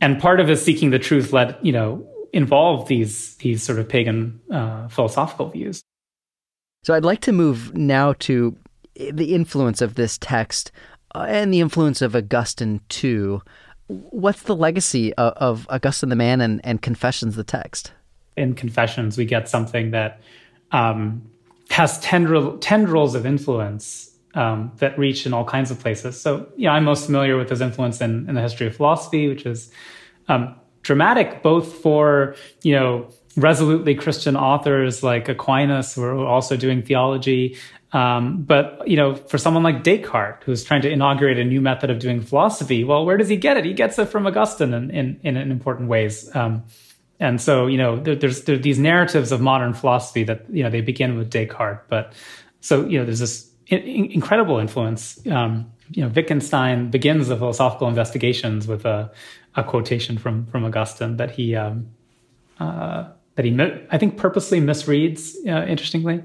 and 0.00 0.20
part 0.20 0.40
of 0.40 0.48
his 0.48 0.64
seeking 0.64 0.90
the 0.90 0.98
truth 0.98 1.32
led 1.32 1.56
you 1.62 1.72
know 1.72 2.08
involved 2.32 2.88
these 2.88 3.36
these 3.36 3.62
sort 3.62 3.78
of 3.78 3.88
pagan 3.88 4.40
uh, 4.50 4.88
philosophical 4.88 5.48
views 5.48 5.82
so 6.82 6.94
i'd 6.94 7.04
like 7.04 7.20
to 7.20 7.32
move 7.32 7.76
now 7.76 8.12
to 8.14 8.56
the 8.94 9.34
influence 9.34 9.80
of 9.80 9.94
this 9.94 10.18
text 10.18 10.70
uh, 11.14 11.26
and 11.28 11.52
the 11.52 11.60
influence 11.60 12.02
of 12.02 12.16
Augustine 12.16 12.80
too. 12.88 13.42
What's 13.88 14.42
the 14.42 14.56
legacy 14.56 15.12
of, 15.14 15.32
of 15.34 15.66
Augustine 15.70 16.08
the 16.08 16.16
man 16.16 16.40
and, 16.40 16.60
and 16.64 16.80
Confessions 16.80 17.36
the 17.36 17.44
text? 17.44 17.92
In 18.36 18.54
Confessions, 18.54 19.18
we 19.18 19.24
get 19.24 19.48
something 19.48 19.90
that 19.90 20.20
um, 20.70 21.22
has 21.70 22.00
tendril, 22.00 22.56
tendrils 22.58 23.14
of 23.14 23.26
influence 23.26 24.10
um, 24.34 24.72
that 24.76 24.98
reach 24.98 25.26
in 25.26 25.34
all 25.34 25.44
kinds 25.44 25.70
of 25.70 25.78
places. 25.78 26.18
So, 26.18 26.48
you 26.56 26.64
know, 26.64 26.72
I'm 26.72 26.84
most 26.84 27.04
familiar 27.04 27.36
with 27.36 27.50
his 27.50 27.60
influence 27.60 28.00
in, 28.00 28.26
in 28.28 28.34
the 28.34 28.40
history 28.40 28.66
of 28.66 28.76
philosophy, 28.76 29.28
which 29.28 29.44
is 29.44 29.70
um, 30.28 30.54
dramatic 30.82 31.42
both 31.42 31.72
for, 31.74 32.34
you 32.62 32.74
know, 32.74 33.08
resolutely 33.36 33.94
Christian 33.94 34.36
authors 34.36 35.02
like 35.02 35.28
Aquinas 35.28 35.94
who 35.94 36.02
are 36.02 36.26
also 36.26 36.56
doing 36.56 36.82
theology. 36.82 37.56
Um, 37.92 38.42
but 38.42 38.86
you 38.88 38.96
know, 38.96 39.14
for 39.14 39.38
someone 39.38 39.62
like 39.62 39.82
Descartes, 39.82 40.44
who's 40.44 40.64
trying 40.64 40.82
to 40.82 40.90
inaugurate 40.90 41.38
a 41.38 41.44
new 41.44 41.60
method 41.60 41.90
of 41.90 41.98
doing 41.98 42.20
philosophy, 42.22 42.84
well, 42.84 43.04
where 43.04 43.16
does 43.16 43.28
he 43.28 43.36
get 43.36 43.56
it? 43.56 43.64
He 43.64 43.74
gets 43.74 43.98
it 43.98 44.06
from 44.06 44.26
Augustine 44.26 44.72
in 44.72 44.90
in, 44.90 45.20
in 45.22 45.36
important 45.50 45.88
ways. 45.88 46.34
Um, 46.34 46.64
and 47.20 47.40
so, 47.40 47.66
you 47.66 47.78
know, 47.78 48.00
there, 48.00 48.16
there's 48.16 48.44
there 48.44 48.58
these 48.58 48.78
narratives 48.78 49.30
of 49.30 49.40
modern 49.40 49.74
philosophy 49.74 50.24
that 50.24 50.46
you 50.50 50.62
know 50.62 50.70
they 50.70 50.80
begin 50.80 51.18
with 51.18 51.30
Descartes, 51.30 51.82
but 51.88 52.14
so 52.60 52.86
you 52.86 52.98
know, 52.98 53.04
there's 53.04 53.20
this 53.20 53.50
in, 53.66 54.10
incredible 54.10 54.58
influence. 54.58 55.24
Um, 55.26 55.70
you 55.90 56.02
know, 56.02 56.08
Wittgenstein 56.08 56.90
begins 56.90 57.28
the 57.28 57.36
philosophical 57.36 57.88
investigations 57.88 58.66
with 58.66 58.86
a, 58.86 59.12
a 59.54 59.62
quotation 59.62 60.18
from 60.18 60.46
from 60.46 60.64
Augustine 60.64 61.16
that 61.16 61.30
he 61.32 61.54
um, 61.54 61.88
uh, 62.60 63.08
that 63.34 63.44
he 63.44 63.58
I 63.90 63.98
think 63.98 64.16
purposely 64.16 64.60
misreads. 64.60 65.34
Uh, 65.46 65.66
interestingly, 65.66 66.22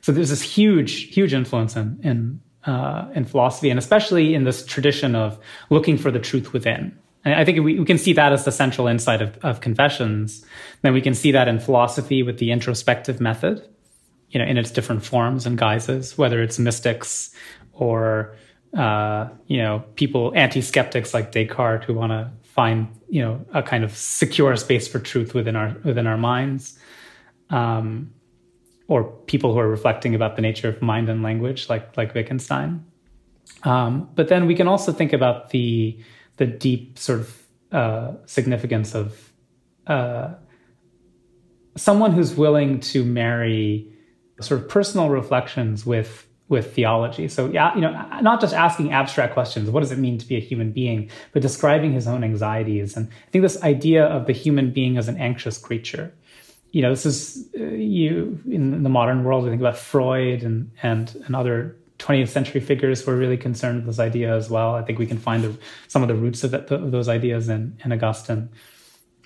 so 0.00 0.12
there's 0.12 0.30
this 0.30 0.42
huge 0.42 1.14
huge 1.14 1.34
influence 1.34 1.76
in 1.76 1.98
in 2.02 2.40
uh, 2.64 3.08
in 3.14 3.24
philosophy, 3.24 3.70
and 3.70 3.78
especially 3.78 4.34
in 4.34 4.44
this 4.44 4.64
tradition 4.64 5.14
of 5.14 5.38
looking 5.70 5.98
for 5.98 6.10
the 6.10 6.20
truth 6.20 6.52
within. 6.52 6.96
And 7.24 7.34
I 7.34 7.44
think 7.44 7.58
we, 7.62 7.78
we 7.78 7.84
can 7.84 7.98
see 7.98 8.12
that 8.14 8.32
as 8.32 8.44
the 8.44 8.52
central 8.52 8.86
insight 8.86 9.22
of, 9.22 9.38
of 9.44 9.60
confessions. 9.60 10.44
Then 10.82 10.92
we 10.92 11.00
can 11.00 11.14
see 11.14 11.32
that 11.32 11.46
in 11.46 11.60
philosophy 11.60 12.22
with 12.22 12.38
the 12.38 12.50
introspective 12.50 13.20
method, 13.20 13.66
you 14.30 14.40
know, 14.40 14.44
in 14.44 14.58
its 14.58 14.72
different 14.72 15.04
forms 15.04 15.46
and 15.46 15.56
guises, 15.56 16.18
whether 16.18 16.42
it's 16.42 16.58
mystics 16.58 17.32
or 17.72 18.34
uh, 18.76 19.28
you 19.46 19.58
know 19.58 19.84
people 19.96 20.32
anti-skeptics 20.34 21.12
like 21.12 21.32
Descartes 21.32 21.84
who 21.84 21.94
want 21.94 22.10
to 22.10 22.30
find 22.54 22.88
you 23.08 23.22
know 23.22 23.44
a 23.54 23.62
kind 23.62 23.82
of 23.82 23.96
secure 23.96 24.54
space 24.56 24.86
for 24.86 24.98
truth 24.98 25.34
within 25.34 25.56
our 25.56 25.76
within 25.84 26.06
our 26.06 26.18
minds, 26.18 26.78
um, 27.50 28.12
or 28.88 29.04
people 29.26 29.52
who 29.52 29.58
are 29.58 29.68
reflecting 29.68 30.14
about 30.14 30.36
the 30.36 30.42
nature 30.42 30.68
of 30.68 30.82
mind 30.82 31.08
and 31.08 31.22
language 31.22 31.68
like 31.68 31.96
like 31.96 32.14
Wittgenstein. 32.14 32.84
Um, 33.64 34.08
but 34.14 34.28
then 34.28 34.46
we 34.46 34.54
can 34.54 34.68
also 34.68 34.92
think 34.92 35.12
about 35.12 35.50
the 35.50 35.98
the 36.36 36.46
deep 36.46 36.98
sort 36.98 37.20
of 37.20 37.42
uh, 37.72 38.12
significance 38.26 38.94
of 38.94 39.32
uh, 39.86 40.34
someone 41.76 42.12
who's 42.12 42.34
willing 42.34 42.80
to 42.80 43.04
marry 43.04 43.88
sort 44.40 44.60
of 44.60 44.68
personal 44.68 45.08
reflections 45.08 45.86
with 45.86 46.26
with 46.48 46.74
theology. 46.74 47.28
So 47.28 47.48
yeah, 47.50 47.74
you 47.74 47.80
know, 47.80 47.92
not 48.20 48.40
just 48.40 48.54
asking 48.54 48.92
abstract 48.92 49.32
questions, 49.32 49.70
what 49.70 49.80
does 49.80 49.92
it 49.92 49.98
mean 49.98 50.18
to 50.18 50.26
be 50.26 50.36
a 50.36 50.40
human 50.40 50.70
being, 50.72 51.10
but 51.32 51.40
describing 51.40 51.92
his 51.92 52.06
own 52.06 52.22
anxieties. 52.22 52.96
And 52.96 53.08
I 53.08 53.30
think 53.30 53.42
this 53.42 53.62
idea 53.62 54.04
of 54.04 54.26
the 54.26 54.32
human 54.32 54.70
being 54.70 54.98
as 54.98 55.08
an 55.08 55.16
anxious 55.16 55.56
creature. 55.58 56.14
You 56.72 56.82
know, 56.82 56.90
this 56.90 57.06
is 57.06 57.48
uh, 57.58 57.64
you 57.64 58.40
in 58.50 58.82
the 58.82 58.88
modern 58.88 59.24
world. 59.24 59.44
We 59.44 59.50
think 59.50 59.60
about 59.60 59.76
Freud 59.76 60.42
and 60.42 60.70
and 60.82 61.14
and 61.26 61.36
other 61.36 61.76
20th 61.98 62.28
century 62.28 62.60
figures 62.60 63.02
who 63.02 63.12
are 63.12 63.16
really 63.16 63.36
concerned 63.36 63.78
with 63.78 63.86
this 63.86 63.98
idea 64.00 64.34
as 64.34 64.50
well. 64.50 64.74
I 64.74 64.82
think 64.82 64.98
we 64.98 65.06
can 65.06 65.18
find 65.18 65.44
the, 65.44 65.56
some 65.86 66.02
of 66.02 66.08
the 66.08 66.14
roots 66.14 66.42
of, 66.42 66.50
that, 66.50 66.70
of 66.70 66.90
those 66.90 67.08
ideas 67.08 67.48
in, 67.48 67.78
in 67.84 67.92
Augustine. 67.92 68.48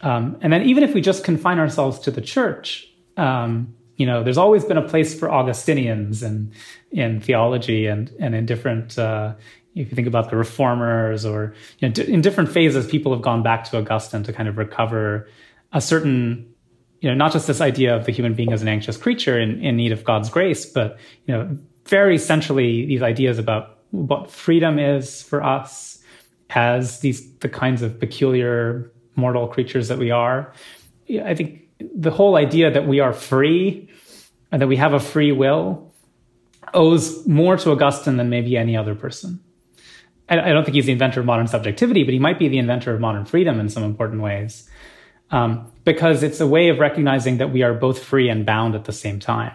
Um, 0.03 0.37
and 0.43 0.53
then 0.53 0.63
even 0.63 0.83
if 0.85 0.93
we 0.93 1.01
just 1.01 1.25
confine 1.25 1.59
ourselves 1.59 1.99
to 2.01 2.11
the 2.11 2.21
church, 2.21 2.87
um, 3.17 3.75
you 3.97 4.07
know, 4.07 4.23
there's 4.23 4.39
always 4.39 4.65
been 4.65 4.77
a 4.77 4.87
place 4.87 5.19
for 5.19 5.31
Augustinians 5.31 6.23
in 6.23 6.53
in 6.91 7.21
theology 7.21 7.87
and 7.87 8.11
and 8.21 8.35
in 8.35 8.47
different. 8.47 8.99
Uh, 8.99 9.35
if 9.75 9.91
you 9.91 9.95
think 9.95 10.09
about 10.09 10.31
the 10.31 10.37
reformers, 10.37 11.27
or 11.27 11.55
you 11.79 11.89
know, 11.89 12.03
in 12.05 12.23
different 12.23 12.51
phases, 12.51 12.87
people 12.87 13.13
have 13.13 13.23
gone 13.23 13.43
back 13.43 13.65
to 13.65 13.79
Augustine 13.79 14.23
to 14.23 14.33
kind 14.33 14.49
of 14.49 14.57
recover 14.57 15.29
a 15.73 15.81
certain, 15.83 16.51
you 17.01 17.11
know, 17.11 17.15
not 17.15 17.31
just 17.33 17.47
this 17.47 17.61
idea 17.61 17.95
of 17.95 18.07
the 18.07 18.13
human 18.13 18.33
being 18.33 18.53
as 18.53 18.63
an 18.63 18.69
anxious 18.69 18.97
creature 18.97 19.39
in, 19.39 19.63
in 19.63 19.77
need 19.77 19.93
of 19.93 20.03
God's 20.03 20.31
grace, 20.31 20.65
but 20.65 20.99
you 21.27 21.35
know, 21.35 21.59
very 21.87 22.17
centrally 22.17 22.87
these 22.87 23.03
ideas 23.03 23.39
about 23.39 23.79
what 23.91 24.31
freedom 24.31 24.79
is 24.79 25.23
for 25.23 25.43
us 25.43 26.03
as 26.51 27.01
these 27.01 27.31
the 27.39 27.49
kinds 27.49 27.83
of 27.83 27.99
peculiar 28.01 28.91
mortal 29.15 29.47
creatures 29.47 29.89
that 29.89 29.99
we 29.99 30.11
are. 30.11 30.53
I 31.23 31.35
think 31.35 31.63
the 31.95 32.11
whole 32.11 32.37
idea 32.37 32.71
that 32.71 32.87
we 32.87 33.01
are 33.01 33.13
free 33.13 33.86
and 34.57 34.63
that 34.63 34.69
we 34.69 34.77
have 34.77 34.95
a 34.95 35.01
free 35.01 35.33
will 35.33 35.93
owes 36.73 37.27
more 37.27 37.59
to 37.59 37.73
Augustine 37.73 38.17
than 38.17 38.31
maybe 38.31 38.57
any 38.57 38.75
other 38.75 38.95
person. 38.95 39.39
I, 40.31 40.51
don't 40.51 40.65
think 40.65 40.77
he's 40.77 40.87
the 40.87 40.93
inventor 40.93 41.21
of 41.21 41.27
modern 41.27 41.47
subjectivity, 41.47 42.05
but 42.05 42.15
he 42.15 42.19
might 42.19 42.39
be 42.39 42.49
the 42.49 42.57
inventor 42.57 42.95
of 42.95 42.99
modern 42.99 43.27
freedom 43.27 43.61
in 43.61 43.69
some 43.69 43.83
important 43.83 44.23
ways. 44.23 44.67
Um, 45.31 45.71
because 45.85 46.23
it's 46.23 46.41
a 46.41 46.47
way 46.47 46.71
of 46.71 46.79
recognizing 46.79 47.37
that 47.37 47.53
we 47.53 47.65
are 47.65 47.75
both 47.75 48.03
free 48.03 48.31
and 48.31 48.47
bound 48.47 48.75
at 48.75 48.87
the 48.87 48.95
same 48.95 49.21
time. 49.21 49.53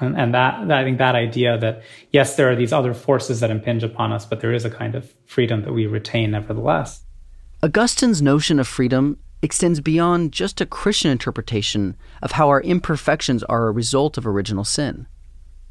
And, 0.00 0.18
and 0.18 0.34
that, 0.34 0.66
that, 0.66 0.76
I 0.76 0.82
think 0.82 0.98
that 0.98 1.14
idea 1.14 1.56
that, 1.58 1.84
yes, 2.10 2.34
there 2.34 2.50
are 2.50 2.56
these 2.56 2.72
other 2.72 2.94
forces 2.94 3.38
that 3.38 3.50
impinge 3.52 3.84
upon 3.84 4.10
us, 4.10 4.26
but 4.26 4.40
there 4.40 4.52
is 4.52 4.64
a 4.64 4.70
kind 4.70 4.96
of 4.96 5.14
freedom 5.24 5.62
that 5.62 5.72
we 5.72 5.86
retain 5.86 6.32
nevertheless. 6.32 7.04
Augustine's 7.62 8.20
notion 8.20 8.58
of 8.58 8.66
freedom 8.66 9.20
extends 9.42 9.80
beyond 9.80 10.32
just 10.32 10.60
a 10.60 10.66
Christian 10.66 11.10
interpretation 11.10 11.96
of 12.22 12.32
how 12.32 12.48
our 12.48 12.60
imperfections 12.62 13.42
are 13.44 13.66
a 13.66 13.72
result 13.72 14.16
of 14.16 14.26
original 14.26 14.64
sin. 14.64 15.06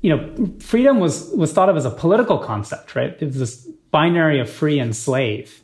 You 0.02 0.16
know, 0.16 0.56
freedom 0.60 1.00
was, 1.00 1.30
was 1.36 1.54
thought 1.54 1.70
of 1.70 1.78
as 1.78 1.86
a 1.86 1.92
political 1.92 2.38
concept, 2.38 2.96
right? 2.96 3.16
It 3.20 3.26
was 3.26 3.40
this 3.40 3.68
binary 3.92 4.40
of 4.40 4.50
free 4.50 4.80
and 4.80 4.96
slave, 4.96 5.64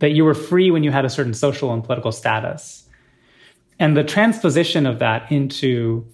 that 0.00 0.10
you 0.10 0.24
were 0.24 0.34
free 0.34 0.70
when 0.70 0.82
you 0.82 0.90
had 0.90 1.04
a 1.04 1.10
certain 1.10 1.34
social 1.34 1.72
and 1.72 1.84
political 1.84 2.10
status. 2.10 2.88
And 3.78 3.96
the 3.96 4.04
transposition 4.04 4.86
of 4.86 4.98
that 4.98 5.30
into 5.30 6.06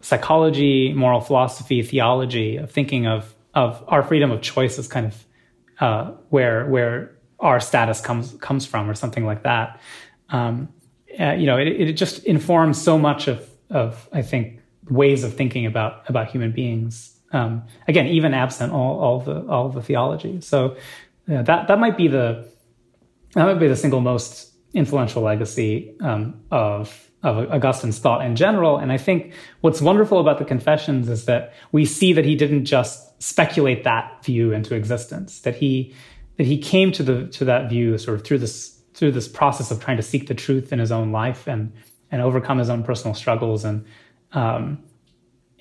psychology, 0.00 0.92
moral 0.92 1.20
philosophy, 1.20 1.82
theology, 1.82 2.56
of 2.56 2.70
thinking 2.70 3.06
of, 3.06 3.34
of 3.54 3.82
our 3.88 4.02
freedom 4.02 4.30
of 4.30 4.42
choice 4.42 4.78
as 4.78 4.88
kind 4.88 5.06
of 5.06 5.26
uh, 5.80 6.10
where, 6.30 6.66
where 6.66 7.16
our 7.42 7.60
status 7.60 8.00
comes 8.00 8.32
comes 8.40 8.64
from 8.64 8.88
or 8.88 8.94
something 8.94 9.26
like 9.26 9.42
that. 9.42 9.80
Um, 10.30 10.68
uh, 11.20 11.32
you 11.32 11.46
know, 11.46 11.58
it, 11.58 11.66
it 11.66 11.92
just 11.92 12.24
informs 12.24 12.80
so 12.80 12.98
much 12.98 13.28
of 13.28 13.46
of 13.68 14.08
I 14.12 14.22
think 14.22 14.60
ways 14.88 15.24
of 15.24 15.34
thinking 15.34 15.66
about 15.66 16.08
about 16.08 16.30
human 16.30 16.52
beings. 16.52 17.18
Um, 17.32 17.64
again, 17.88 18.06
even 18.08 18.34
absent 18.34 18.72
all, 18.72 19.00
all 19.00 19.20
the 19.20 19.46
all 19.46 19.68
the 19.68 19.82
theology. 19.82 20.40
So 20.40 20.76
uh, 21.30 21.42
that 21.42 21.68
that 21.68 21.78
might 21.78 21.96
be 21.96 22.08
the 22.08 22.48
that 23.34 23.44
might 23.44 23.58
be 23.58 23.68
the 23.68 23.76
single 23.76 24.00
most 24.00 24.52
influential 24.74 25.22
legacy 25.22 25.94
um, 26.00 26.40
of 26.50 27.10
of 27.22 27.50
Augustine's 27.50 27.98
thought 27.98 28.24
in 28.24 28.34
general. 28.36 28.78
And 28.78 28.90
I 28.90 28.98
think 28.98 29.32
what's 29.60 29.80
wonderful 29.80 30.18
about 30.18 30.38
the 30.38 30.44
Confessions 30.44 31.08
is 31.08 31.24
that 31.26 31.54
we 31.70 31.84
see 31.84 32.12
that 32.12 32.24
he 32.24 32.34
didn't 32.34 32.64
just 32.64 33.22
speculate 33.22 33.84
that 33.84 34.24
view 34.24 34.52
into 34.52 34.74
existence. 34.74 35.40
That 35.40 35.56
he 35.56 35.94
that 36.36 36.46
he 36.46 36.58
came 36.58 36.92
to 36.92 37.02
the 37.02 37.26
to 37.28 37.44
that 37.44 37.68
view 37.68 37.98
sort 37.98 38.18
of 38.18 38.24
through 38.24 38.38
this 38.38 38.80
through 38.94 39.12
this 39.12 39.28
process 39.28 39.70
of 39.70 39.80
trying 39.80 39.96
to 39.96 40.02
seek 40.02 40.28
the 40.28 40.34
truth 40.34 40.72
in 40.72 40.78
his 40.78 40.92
own 40.92 41.12
life 41.12 41.46
and 41.46 41.72
and 42.10 42.20
overcome 42.20 42.58
his 42.58 42.68
own 42.68 42.82
personal 42.82 43.14
struggles. 43.14 43.64
And 43.64 43.84
um, 44.32 44.82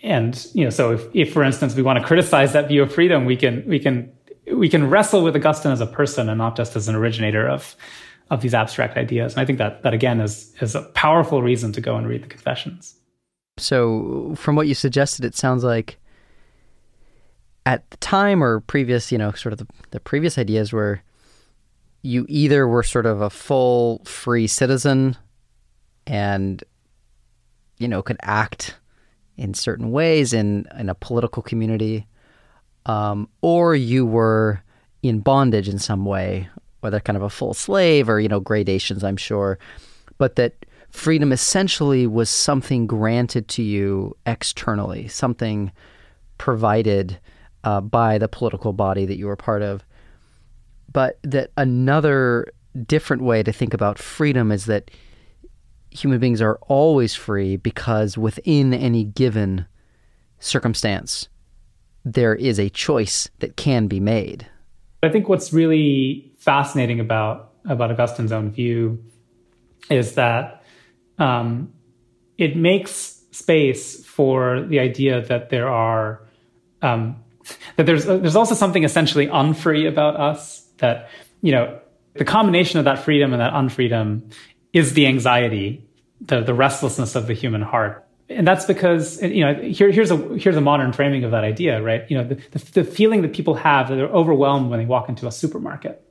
and 0.03 0.47
you 0.53 0.63
know 0.63 0.69
so 0.69 0.91
if, 0.93 1.03
if 1.13 1.33
for 1.33 1.43
instance 1.43 1.75
we 1.75 1.81
want 1.81 1.99
to 1.99 2.05
criticize 2.05 2.53
that 2.53 2.67
view 2.67 2.81
of 2.81 2.91
freedom 2.93 3.25
we 3.25 3.37
can 3.37 3.63
we 3.67 3.79
can 3.79 4.11
we 4.51 4.67
can 4.67 4.89
wrestle 4.89 5.23
with 5.23 5.35
Augustine 5.35 5.71
as 5.71 5.81
a 5.81 5.85
person 5.85 6.27
and 6.27 6.37
not 6.37 6.55
just 6.57 6.75
as 6.75 6.87
an 6.87 6.95
originator 6.95 7.47
of 7.47 7.75
of 8.29 8.41
these 8.41 8.53
abstract 8.53 8.97
ideas. 8.97 9.33
And 9.33 9.41
I 9.41 9.45
think 9.45 9.57
that 9.59 9.83
that 9.83 9.93
again 9.93 10.19
is 10.19 10.53
is 10.61 10.75
a 10.75 10.81
powerful 10.81 11.41
reason 11.41 11.71
to 11.73 11.81
go 11.81 11.95
and 11.95 12.07
read 12.07 12.23
the 12.23 12.27
confessions. 12.27 12.95
So 13.57 14.33
from 14.35 14.55
what 14.55 14.67
you 14.67 14.73
suggested 14.73 15.25
it 15.25 15.35
sounds 15.35 15.63
like 15.63 15.97
at 17.65 17.89
the 17.91 17.97
time 17.97 18.43
or 18.43 18.59
previous, 18.59 19.11
you 19.11 19.17
know, 19.17 19.31
sort 19.31 19.53
of 19.53 19.59
the, 19.59 19.67
the 19.91 19.99
previous 19.99 20.37
ideas 20.37 20.73
were 20.73 21.01
you 22.01 22.25
either 22.27 22.67
were 22.67 22.83
sort 22.83 23.05
of 23.05 23.21
a 23.21 23.29
full 23.29 24.01
free 24.05 24.47
citizen 24.47 25.15
and, 26.07 26.63
you 27.77 27.87
know, 27.87 28.01
could 28.01 28.17
act 28.23 28.75
in 29.37 29.53
certain 29.53 29.91
ways 29.91 30.33
in, 30.33 30.67
in 30.77 30.89
a 30.89 30.95
political 30.95 31.43
community, 31.43 32.07
um, 32.85 33.29
or 33.41 33.75
you 33.75 34.05
were 34.05 34.61
in 35.03 35.19
bondage 35.19 35.69
in 35.69 35.79
some 35.79 36.05
way, 36.05 36.49
whether 36.81 36.99
kind 36.99 37.17
of 37.17 37.23
a 37.23 37.29
full 37.29 37.53
slave 37.53 38.09
or, 38.09 38.19
you 38.19 38.27
know, 38.27 38.39
gradations, 38.39 39.03
I'm 39.03 39.17
sure, 39.17 39.59
but 40.17 40.35
that 40.35 40.65
freedom 40.89 41.31
essentially 41.31 42.07
was 42.07 42.29
something 42.29 42.87
granted 42.87 43.47
to 43.49 43.63
you 43.63 44.15
externally, 44.25 45.07
something 45.07 45.71
provided 46.37 47.19
uh, 47.63 47.81
by 47.81 48.17
the 48.17 48.27
political 48.27 48.73
body 48.73 49.05
that 49.05 49.17
you 49.17 49.27
were 49.27 49.35
part 49.35 49.61
of. 49.61 49.83
But 50.91 51.19
that 51.23 51.51
another 51.57 52.51
different 52.85 53.23
way 53.23 53.43
to 53.43 53.51
think 53.51 53.73
about 53.73 53.99
freedom 53.99 54.51
is 54.51 54.65
that 54.65 54.91
human 55.89 56.19
beings 56.19 56.41
are 56.41 56.57
always 56.67 57.15
free 57.15 57.57
because 57.57 58.17
within 58.17 58.73
any 58.73 59.03
given 59.03 59.65
circumstance, 60.39 61.27
there 62.03 62.35
is 62.35 62.59
a 62.59 62.69
choice 62.69 63.29
that 63.39 63.57
can 63.57 63.87
be 63.87 63.99
made. 63.99 64.47
I 65.03 65.09
think 65.09 65.29
what's 65.29 65.53
really 65.53 66.31
fascinating 66.37 66.99
about 66.99 67.49
about 67.65 67.91
Augustine's 67.91 68.31
own 68.31 68.51
view 68.51 69.03
is 69.89 70.15
that 70.15 70.63
um, 71.19 71.71
it 72.39 72.55
makes 72.55 73.21
space 73.31 74.03
for 74.03 74.61
the 74.63 74.79
idea 74.79 75.21
that 75.21 75.49
there 75.49 75.69
are 75.69 76.23
um, 76.81 77.23
that 77.75 77.85
there's 77.85 78.05
there's 78.05 78.35
also 78.35 78.55
something 78.55 78.83
essentially 78.83 79.27
unfree 79.27 79.87
about 79.87 80.17
us 80.17 80.61
that 80.77 81.09
you 81.41 81.51
know 81.51 81.79
the 82.13 82.25
combination 82.25 82.79
of 82.79 82.85
that 82.85 82.99
freedom 82.99 83.33
and 83.33 83.41
that 83.41 83.53
unfreedom 83.53 84.33
is 84.73 84.93
the 84.93 85.07
anxiety 85.07 85.87
the 86.21 86.41
the 86.41 86.53
restlessness 86.53 87.15
of 87.15 87.27
the 87.27 87.33
human 87.33 87.61
heart. 87.61 88.07
And 88.29 88.47
that's 88.47 88.65
because 88.65 89.21
you 89.21 89.43
know 89.43 89.53
here, 89.55 89.91
here's 89.91 90.11
a 90.11 90.17
here's 90.37 90.55
a 90.55 90.61
modern 90.61 90.93
framing 90.93 91.23
of 91.23 91.31
that 91.31 91.43
idea 91.43 91.81
right? 91.81 92.09
You 92.09 92.17
know 92.17 92.23
the, 92.23 92.35
the, 92.51 92.71
the 92.71 92.83
feeling 92.83 93.23
that 93.23 93.33
people 93.33 93.55
have 93.55 93.89
that 93.89 93.95
they're 93.95 94.07
overwhelmed 94.07 94.69
when 94.69 94.79
they 94.79 94.85
walk 94.85 95.09
into 95.09 95.27
a 95.27 95.31
supermarket. 95.31 96.03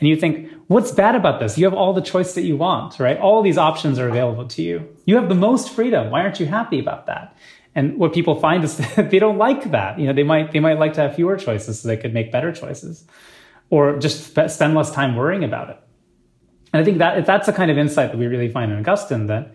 And 0.00 0.08
you 0.08 0.16
think 0.16 0.50
what's 0.68 0.90
bad 0.90 1.14
about 1.14 1.40
this? 1.40 1.58
You 1.58 1.64
have 1.66 1.74
all 1.74 1.92
the 1.92 2.00
choice 2.00 2.34
that 2.34 2.42
you 2.42 2.56
want 2.56 2.98
right? 2.98 3.18
All 3.18 3.42
these 3.42 3.58
options 3.58 3.98
are 3.98 4.08
available 4.08 4.46
to 4.48 4.62
you. 4.62 4.88
You 5.04 5.16
have 5.16 5.28
the 5.28 5.34
most 5.34 5.70
freedom. 5.70 6.10
Why 6.10 6.22
aren't 6.22 6.40
you 6.40 6.46
happy 6.46 6.78
about 6.78 7.06
that 7.06 7.36
and 7.74 7.98
what 7.98 8.12
people 8.12 8.34
find 8.34 8.64
is 8.64 8.76
that 8.96 9.10
they 9.10 9.18
don't 9.18 9.38
like 9.38 9.70
that 9.70 9.98
you 9.98 10.06
know 10.06 10.12
they 10.12 10.22
might 10.22 10.52
they 10.52 10.60
might 10.60 10.78
like 10.78 10.92
to 10.94 11.00
have 11.00 11.14
fewer 11.14 11.36
choices 11.36 11.80
so 11.80 11.88
they 11.88 11.96
could 11.96 12.14
make 12.14 12.30
better 12.32 12.52
choices 12.52 13.04
or 13.70 13.98
just 13.98 14.36
spend 14.50 14.74
less 14.74 14.90
time 14.90 15.16
worrying 15.16 15.44
about 15.44 15.70
it 15.70 15.78
and 16.72 16.80
i 16.80 16.84
think 16.84 16.98
that 16.98 17.26
that's 17.26 17.48
a 17.48 17.52
kind 17.52 17.70
of 17.70 17.78
insight 17.78 18.10
that 18.10 18.18
we 18.18 18.26
really 18.26 18.48
find 18.48 18.72
in 18.72 18.78
augustine 18.78 19.26
that 19.26 19.54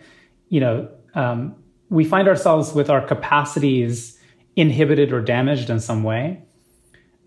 you 0.50 0.60
know 0.60 0.90
um, 1.16 1.56
we 1.90 2.04
find 2.04 2.28
ourselves 2.28 2.74
with 2.74 2.90
our 2.90 3.02
capacities 3.06 4.20
inhibited 4.56 5.12
or 5.12 5.22
damaged 5.22 5.70
in 5.70 5.80
some 5.80 6.04
way. 6.04 6.42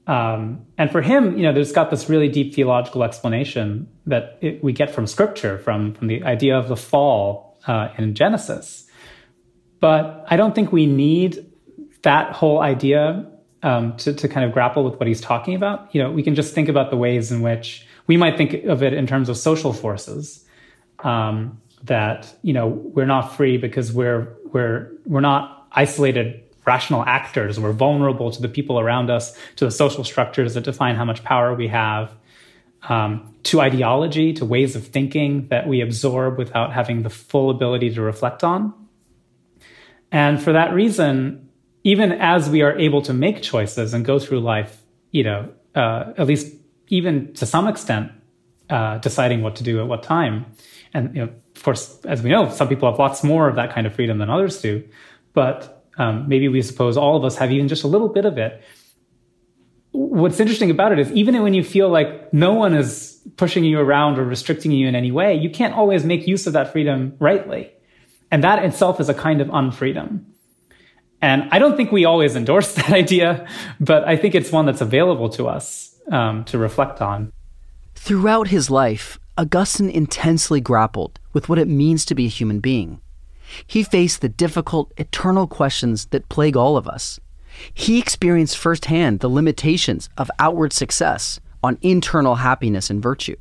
Um, 0.07 0.67
and 0.79 0.91
for 0.91 1.03
him, 1.03 1.37
you 1.37 1.43
know, 1.43 1.53
there's 1.53 1.73
got 1.73 1.91
this 1.91 2.09
really 2.09 2.29
deep 2.29 2.55
theological 2.55 3.05
explanation 3.05 3.89
that 4.07 4.39
it, 4.41 4.65
we 4.65 4.73
get 4.73 4.91
from 4.91 5.07
Scripture, 5.07 5.59
from 5.59 5.93
from 5.93 6.07
the 6.07 6.23
idea 6.25 6.57
of 6.57 6.69
the 6.69 6.77
fall 6.77 7.59
uh, 7.67 7.89
in 7.99 8.15
Genesis. 8.15 8.88
But 9.81 10.25
I 10.29 10.37
don't 10.37 10.55
think 10.55 10.73
we 10.73 10.87
need 10.87 11.47
that 12.03 12.33
whole 12.33 12.61
idea 12.61 13.31
um, 13.63 13.97
to 13.99 14.13
to 14.13 14.29
kind 14.29 14.47
of 14.47 14.53
grapple 14.53 14.85
with 14.85 14.99
what 14.99 15.07
he's 15.07 15.21
talking 15.21 15.55
about. 15.55 15.95
You 15.95 16.03
know, 16.03 16.11
we 16.11 16.23
can 16.23 16.35
just 16.35 16.55
think 16.55 16.69
about 16.69 16.91
the 16.91 16.97
ways 16.97 17.33
in 17.33 17.43
which 17.43 17.87
we 18.07 18.17
might 18.17 18.37
think 18.37 18.65
of 18.65 18.83
it 18.83 18.93
in 18.93 19.07
terms 19.07 19.29
of 19.29 19.37
social 19.37 19.73
forces. 19.73 20.45
Um, 21.01 21.61
that 21.85 22.35
you 22.43 22.53
know 22.53 22.67
we're 22.67 23.07
not 23.07 23.37
free 23.37 23.57
because 23.57 23.93
we're 23.93 24.37
we're 24.53 24.93
we're 25.07 25.21
not 25.21 25.69
isolated 25.73 26.43
rational 26.67 27.03
actors. 27.05 27.59
We're 27.59 27.73
vulnerable 27.73 28.31
to 28.31 28.43
the 28.43 28.49
people 28.49 28.79
around 28.79 29.11
us, 29.11 29.37
to 29.57 29.65
the 29.65 29.71
social 29.71 30.05
structures 30.05 30.55
that 30.55 30.65
define 30.65 30.97
how 30.97 31.05
much 31.05 31.25
power 31.25 31.55
we 31.55 31.69
have, 31.69 32.13
um, 32.83 33.35
to 33.45 33.61
ideology, 33.61 34.35
to 34.35 34.45
ways 34.45 34.77
of 34.77 34.87
thinking 34.87 35.49
that 35.49 35.67
we 35.67 35.81
absorb 35.81 36.37
without 36.37 36.73
having 36.75 37.03
the 37.03 37.11
full 37.11 37.49
ability 37.49 37.95
to 37.95 38.03
reflect 38.03 38.45
on. 38.45 38.75
And 40.11 40.43
for 40.43 40.53
that 40.53 40.73
reason, 40.73 41.49
even 41.85 42.13
as 42.13 42.49
we 42.49 42.63
are 42.63 42.77
able 42.79 43.03
to 43.03 43.13
make 43.13 43.43
choices 43.43 43.95
and 43.95 44.05
go 44.05 44.19
through 44.19 44.41
life, 44.41 44.83
you 45.11 45.25
know, 45.25 45.51
uh, 45.75 46.13
at 46.17 46.27
least 46.27 46.55
even 46.89 47.33
to 47.35 47.47
some 47.47 47.69
extent, 47.69 48.13
uh, 48.71 48.99
deciding 48.99 49.43
what 49.43 49.57
to 49.57 49.65
do 49.65 49.81
at 49.81 49.87
what 49.87 50.03
time, 50.03 50.47
and 50.95 51.15
you 51.15 51.25
know, 51.25 51.33
of 51.57 51.63
course, 51.63 51.99
as 52.05 52.23
we 52.23 52.31
know, 52.31 52.49
some 52.51 52.69
people 52.69 52.91
have 52.91 52.99
lots 52.99 53.23
more 53.25 53.49
of 53.49 53.57
that 53.57 53.73
kind 53.73 53.87
of 53.87 53.95
freedom 53.95 54.19
than 54.19 54.31
others 54.31 54.61
do. 54.61 54.85
But 55.33 55.85
um, 55.99 56.29
maybe 56.29 56.49
we 56.49 56.63
suppose 56.63 56.97
all 56.97 57.17
of 57.17 57.25
us 57.25 57.37
have 57.37 57.51
even 57.51 57.69
just 57.69 57.85
a 57.85 57.89
little 57.89 58.09
bit 58.09 58.25
of 58.25 58.39
it. 58.39 58.63
What's 59.93 60.39
interesting 60.39 60.71
about 60.71 60.93
it 60.93 60.99
is 60.99 61.11
even 61.13 61.41
when 61.43 61.55
you 61.55 61.65
feel 61.65 61.89
like 61.89 62.33
no 62.33 62.55
one 62.55 62.75
is 62.75 63.21
pushing 63.37 63.65
you 63.65 63.81
around 63.81 64.19
or 64.19 64.25
restricting 64.25 64.71
you 64.71 64.87
in 64.87 64.95
any 64.95 65.11
way, 65.11 65.35
you 65.35 65.51
can't 65.51 65.75
always 65.75 66.05
make 66.05 66.27
use 66.27 66.47
of 66.47 66.53
that 66.53 66.73
freedom 66.73 67.17
rightly. 67.19 67.73
And 68.31 68.45
that 68.45 68.65
itself 68.65 69.01
is 69.01 69.09
a 69.09 69.15
kind 69.15 69.41
of 69.41 69.49
unfreedom. 69.49 70.25
And 71.21 71.49
I 71.51 71.59
don't 71.59 71.77
think 71.77 71.91
we 71.91 72.05
always 72.05 72.37
endorse 72.37 72.75
that 72.75 72.91
idea, 72.91 73.47
but 73.81 74.05
I 74.05 74.17
think 74.17 74.35
it's 74.35 74.53
one 74.53 74.67
that's 74.67 74.81
available 74.81 75.29
to 75.31 75.49
us 75.49 75.95
um, 76.11 76.45
to 76.45 76.59
reflect 76.59 77.01
on. 77.01 77.33
Throughout 77.95 78.49
his 78.49 78.71
life, 78.71 79.19
Augustine 79.37 79.91
intensely 79.91 80.61
grappled 80.61 81.19
with 81.33 81.49
what 81.49 81.59
it 81.59 81.69
means 81.69 82.05
to 82.05 82.15
be 82.15 82.27
a 82.27 82.31
human 82.31 82.61
being. 82.61 83.01
He 83.67 83.83
faced 83.83 84.21
the 84.21 84.29
difficult, 84.29 84.93
eternal 84.97 85.47
questions 85.47 86.07
that 86.07 86.29
plague 86.29 86.57
all 86.57 86.77
of 86.77 86.87
us. 86.87 87.19
He 87.75 87.99
experienced 87.99 88.57
firsthand 88.57 89.21
the 89.21 89.29
limitations 89.29 90.09
of 90.17 90.31
outward 90.39 90.73
success 90.73 91.41
on 91.63 91.79
internal 91.83 92.37
happiness 92.37 92.91
and 92.91 93.03
virtue. 93.03 93.37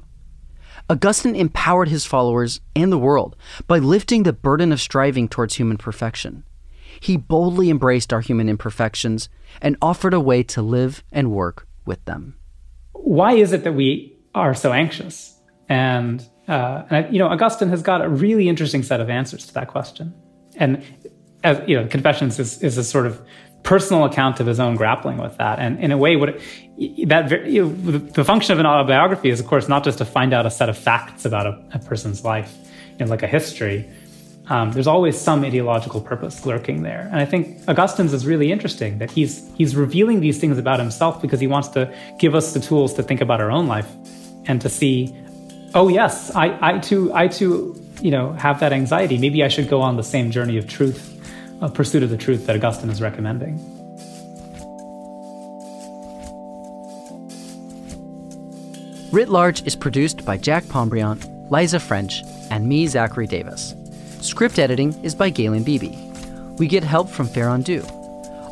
Augustine 0.89 1.35
empowered 1.35 1.89
his 1.89 2.05
followers 2.05 2.61
and 2.75 2.91
the 2.91 2.97
world 2.97 3.35
by 3.67 3.77
lifting 3.77 4.23
the 4.23 4.31
burden 4.31 4.71
of 4.71 4.79
striving 4.79 5.27
towards 5.27 5.55
human 5.55 5.77
perfection. 5.77 6.43
He 6.99 7.17
boldly 7.17 7.69
embraced 7.69 8.13
our 8.13 8.21
human 8.21 8.47
imperfections 8.47 9.29
and 9.61 9.75
offered 9.81 10.13
a 10.13 10.19
way 10.19 10.43
to 10.43 10.61
live 10.61 11.03
and 11.11 11.31
work 11.31 11.67
with 11.85 12.03
them. 12.05 12.37
Why 12.93 13.33
is 13.33 13.51
it 13.53 13.63
that 13.65 13.73
we 13.73 14.17
are 14.33 14.53
so 14.53 14.71
anxious? 14.71 15.37
And, 15.67 16.25
uh, 16.47 16.83
and 16.89 17.13
you 17.13 17.19
know, 17.19 17.27
Augustine 17.27 17.69
has 17.69 17.81
got 17.81 18.01
a 18.03 18.09
really 18.09 18.47
interesting 18.47 18.81
set 18.81 19.01
of 19.01 19.09
answers 19.09 19.45
to 19.47 19.53
that 19.55 19.67
question. 19.67 20.13
And 20.55 20.83
as 21.43 21.61
you 21.67 21.79
know, 21.79 21.87
Confessions 21.87 22.39
is, 22.39 22.63
is 22.63 22.77
a 22.77 22.83
sort 22.83 23.05
of 23.05 23.21
personal 23.67 24.05
account 24.05 24.39
of 24.39 24.47
his 24.47 24.61
own 24.61 24.77
grappling 24.77 25.17
with 25.17 25.35
that. 25.37 25.59
And 25.59 25.77
in 25.83 25.91
a 25.91 25.97
way, 25.97 26.15
what 26.15 26.39
that 27.07 27.45
you 27.45 27.65
know, 27.65 27.97
the 27.97 28.23
function 28.23 28.53
of 28.53 28.59
an 28.59 28.65
autobiography 28.65 29.29
is, 29.29 29.41
of 29.41 29.47
course, 29.47 29.67
not 29.67 29.83
just 29.83 29.97
to 29.97 30.05
find 30.05 30.33
out 30.33 30.45
a 30.45 30.49
set 30.49 30.69
of 30.69 30.77
facts 30.77 31.25
about 31.25 31.45
a, 31.45 31.61
a 31.73 31.79
person's 31.79 32.23
life, 32.23 32.55
you 32.97 33.05
know, 33.05 33.11
like 33.11 33.23
a 33.23 33.27
history. 33.27 33.85
Um, 34.47 34.71
there's 34.71 34.87
always 34.87 35.19
some 35.19 35.43
ideological 35.43 35.99
purpose 35.99 36.45
lurking 36.45 36.83
there, 36.83 37.09
and 37.11 37.19
I 37.19 37.25
think 37.25 37.67
Augustine's 37.67 38.13
is 38.13 38.25
really 38.25 38.53
interesting 38.53 38.99
that 38.99 39.11
he's 39.11 39.45
he's 39.57 39.75
revealing 39.75 40.21
these 40.21 40.39
things 40.39 40.57
about 40.57 40.79
himself 40.79 41.21
because 41.21 41.41
he 41.41 41.47
wants 41.47 41.67
to 41.69 41.93
give 42.19 42.35
us 42.35 42.53
the 42.53 42.61
tools 42.61 42.93
to 42.93 43.03
think 43.03 43.19
about 43.19 43.41
our 43.41 43.51
own 43.51 43.67
life 43.67 43.91
and 44.45 44.61
to 44.61 44.69
see 44.69 45.13
oh 45.75 45.89
yes, 45.89 46.33
I, 46.33 46.57
I 46.61 46.79
too, 46.79 47.13
I 47.13 47.27
too, 47.27 47.75
you 48.01 48.11
know, 48.11 48.31
have 48.33 48.61
that 48.61 48.71
anxiety. 48.71 49.17
Maybe 49.17 49.43
I 49.43 49.49
should 49.49 49.67
go 49.67 49.81
on 49.81 49.97
the 49.97 50.03
same 50.03 50.31
journey 50.31 50.57
of 50.57 50.67
truth, 50.67 51.16
of 51.61 51.73
pursuit 51.73 52.03
of 52.03 52.09
the 52.09 52.17
truth 52.17 52.45
that 52.45 52.55
Augustine 52.55 52.89
is 52.89 53.01
recommending. 53.01 53.57
Writ 59.11 59.29
Large 59.29 59.65
is 59.65 59.75
produced 59.75 60.25
by 60.25 60.37
Jack 60.37 60.65
Pombriant, 60.65 61.49
Liza 61.49 61.79
French, 61.79 62.23
and 62.51 62.67
me, 62.67 62.87
Zachary 62.87 63.25
Davis. 63.25 63.73
Script 64.21 64.59
editing 64.59 64.93
is 65.03 65.15
by 65.15 65.29
Galen 65.29 65.63
Beebe. 65.63 65.95
We 66.57 66.67
get 66.67 66.83
help 66.83 67.09
from 67.09 67.27
Farron 67.27 67.61
Du. 67.61 67.83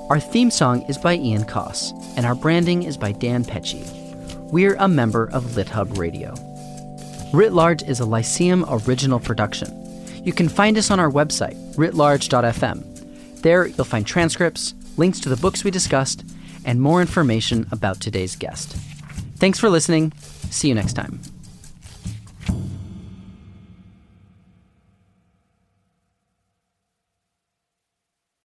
Our 0.10 0.20
theme 0.20 0.50
song 0.50 0.84
is 0.84 0.98
by 0.98 1.16
Ian 1.16 1.44
Coss, 1.44 1.92
and 2.16 2.26
our 2.26 2.36
branding 2.36 2.84
is 2.84 2.96
by 2.96 3.12
Dan 3.12 3.44
Pecci. 3.44 3.84
We're 4.52 4.76
a 4.76 4.88
member 4.88 5.30
of 5.34 5.44
LitHub 5.44 5.98
Radio. 5.98 6.34
Writ 7.34 7.52
Large 7.52 7.84
is 7.84 8.00
a 8.00 8.06
Lyceum 8.06 8.66
original 8.70 9.20
production. 9.20 9.82
You 10.24 10.32
can 10.32 10.48
find 10.48 10.78
us 10.78 10.90
on 10.90 11.00
our 11.00 11.12
website, 11.12 11.58
writlarge.fm. 11.74 12.95
There, 13.46 13.68
you'll 13.68 13.86
find 13.86 14.08
transcripts, 14.08 14.74
links 14.98 15.20
to 15.20 15.30
the 15.30 15.36
books 15.36 15.64
we 15.64 15.70
discussed, 15.70 16.26
and 16.66 16.82
more 16.82 17.00
information 17.00 17.68
about 17.72 18.02
today's 18.02 18.36
guest. 18.36 18.76
Thanks 19.38 19.60
for 19.60 19.70
listening. 19.70 20.14
See 20.50 20.68
you 20.68 20.74
next 20.74 20.94
time. 20.94 21.22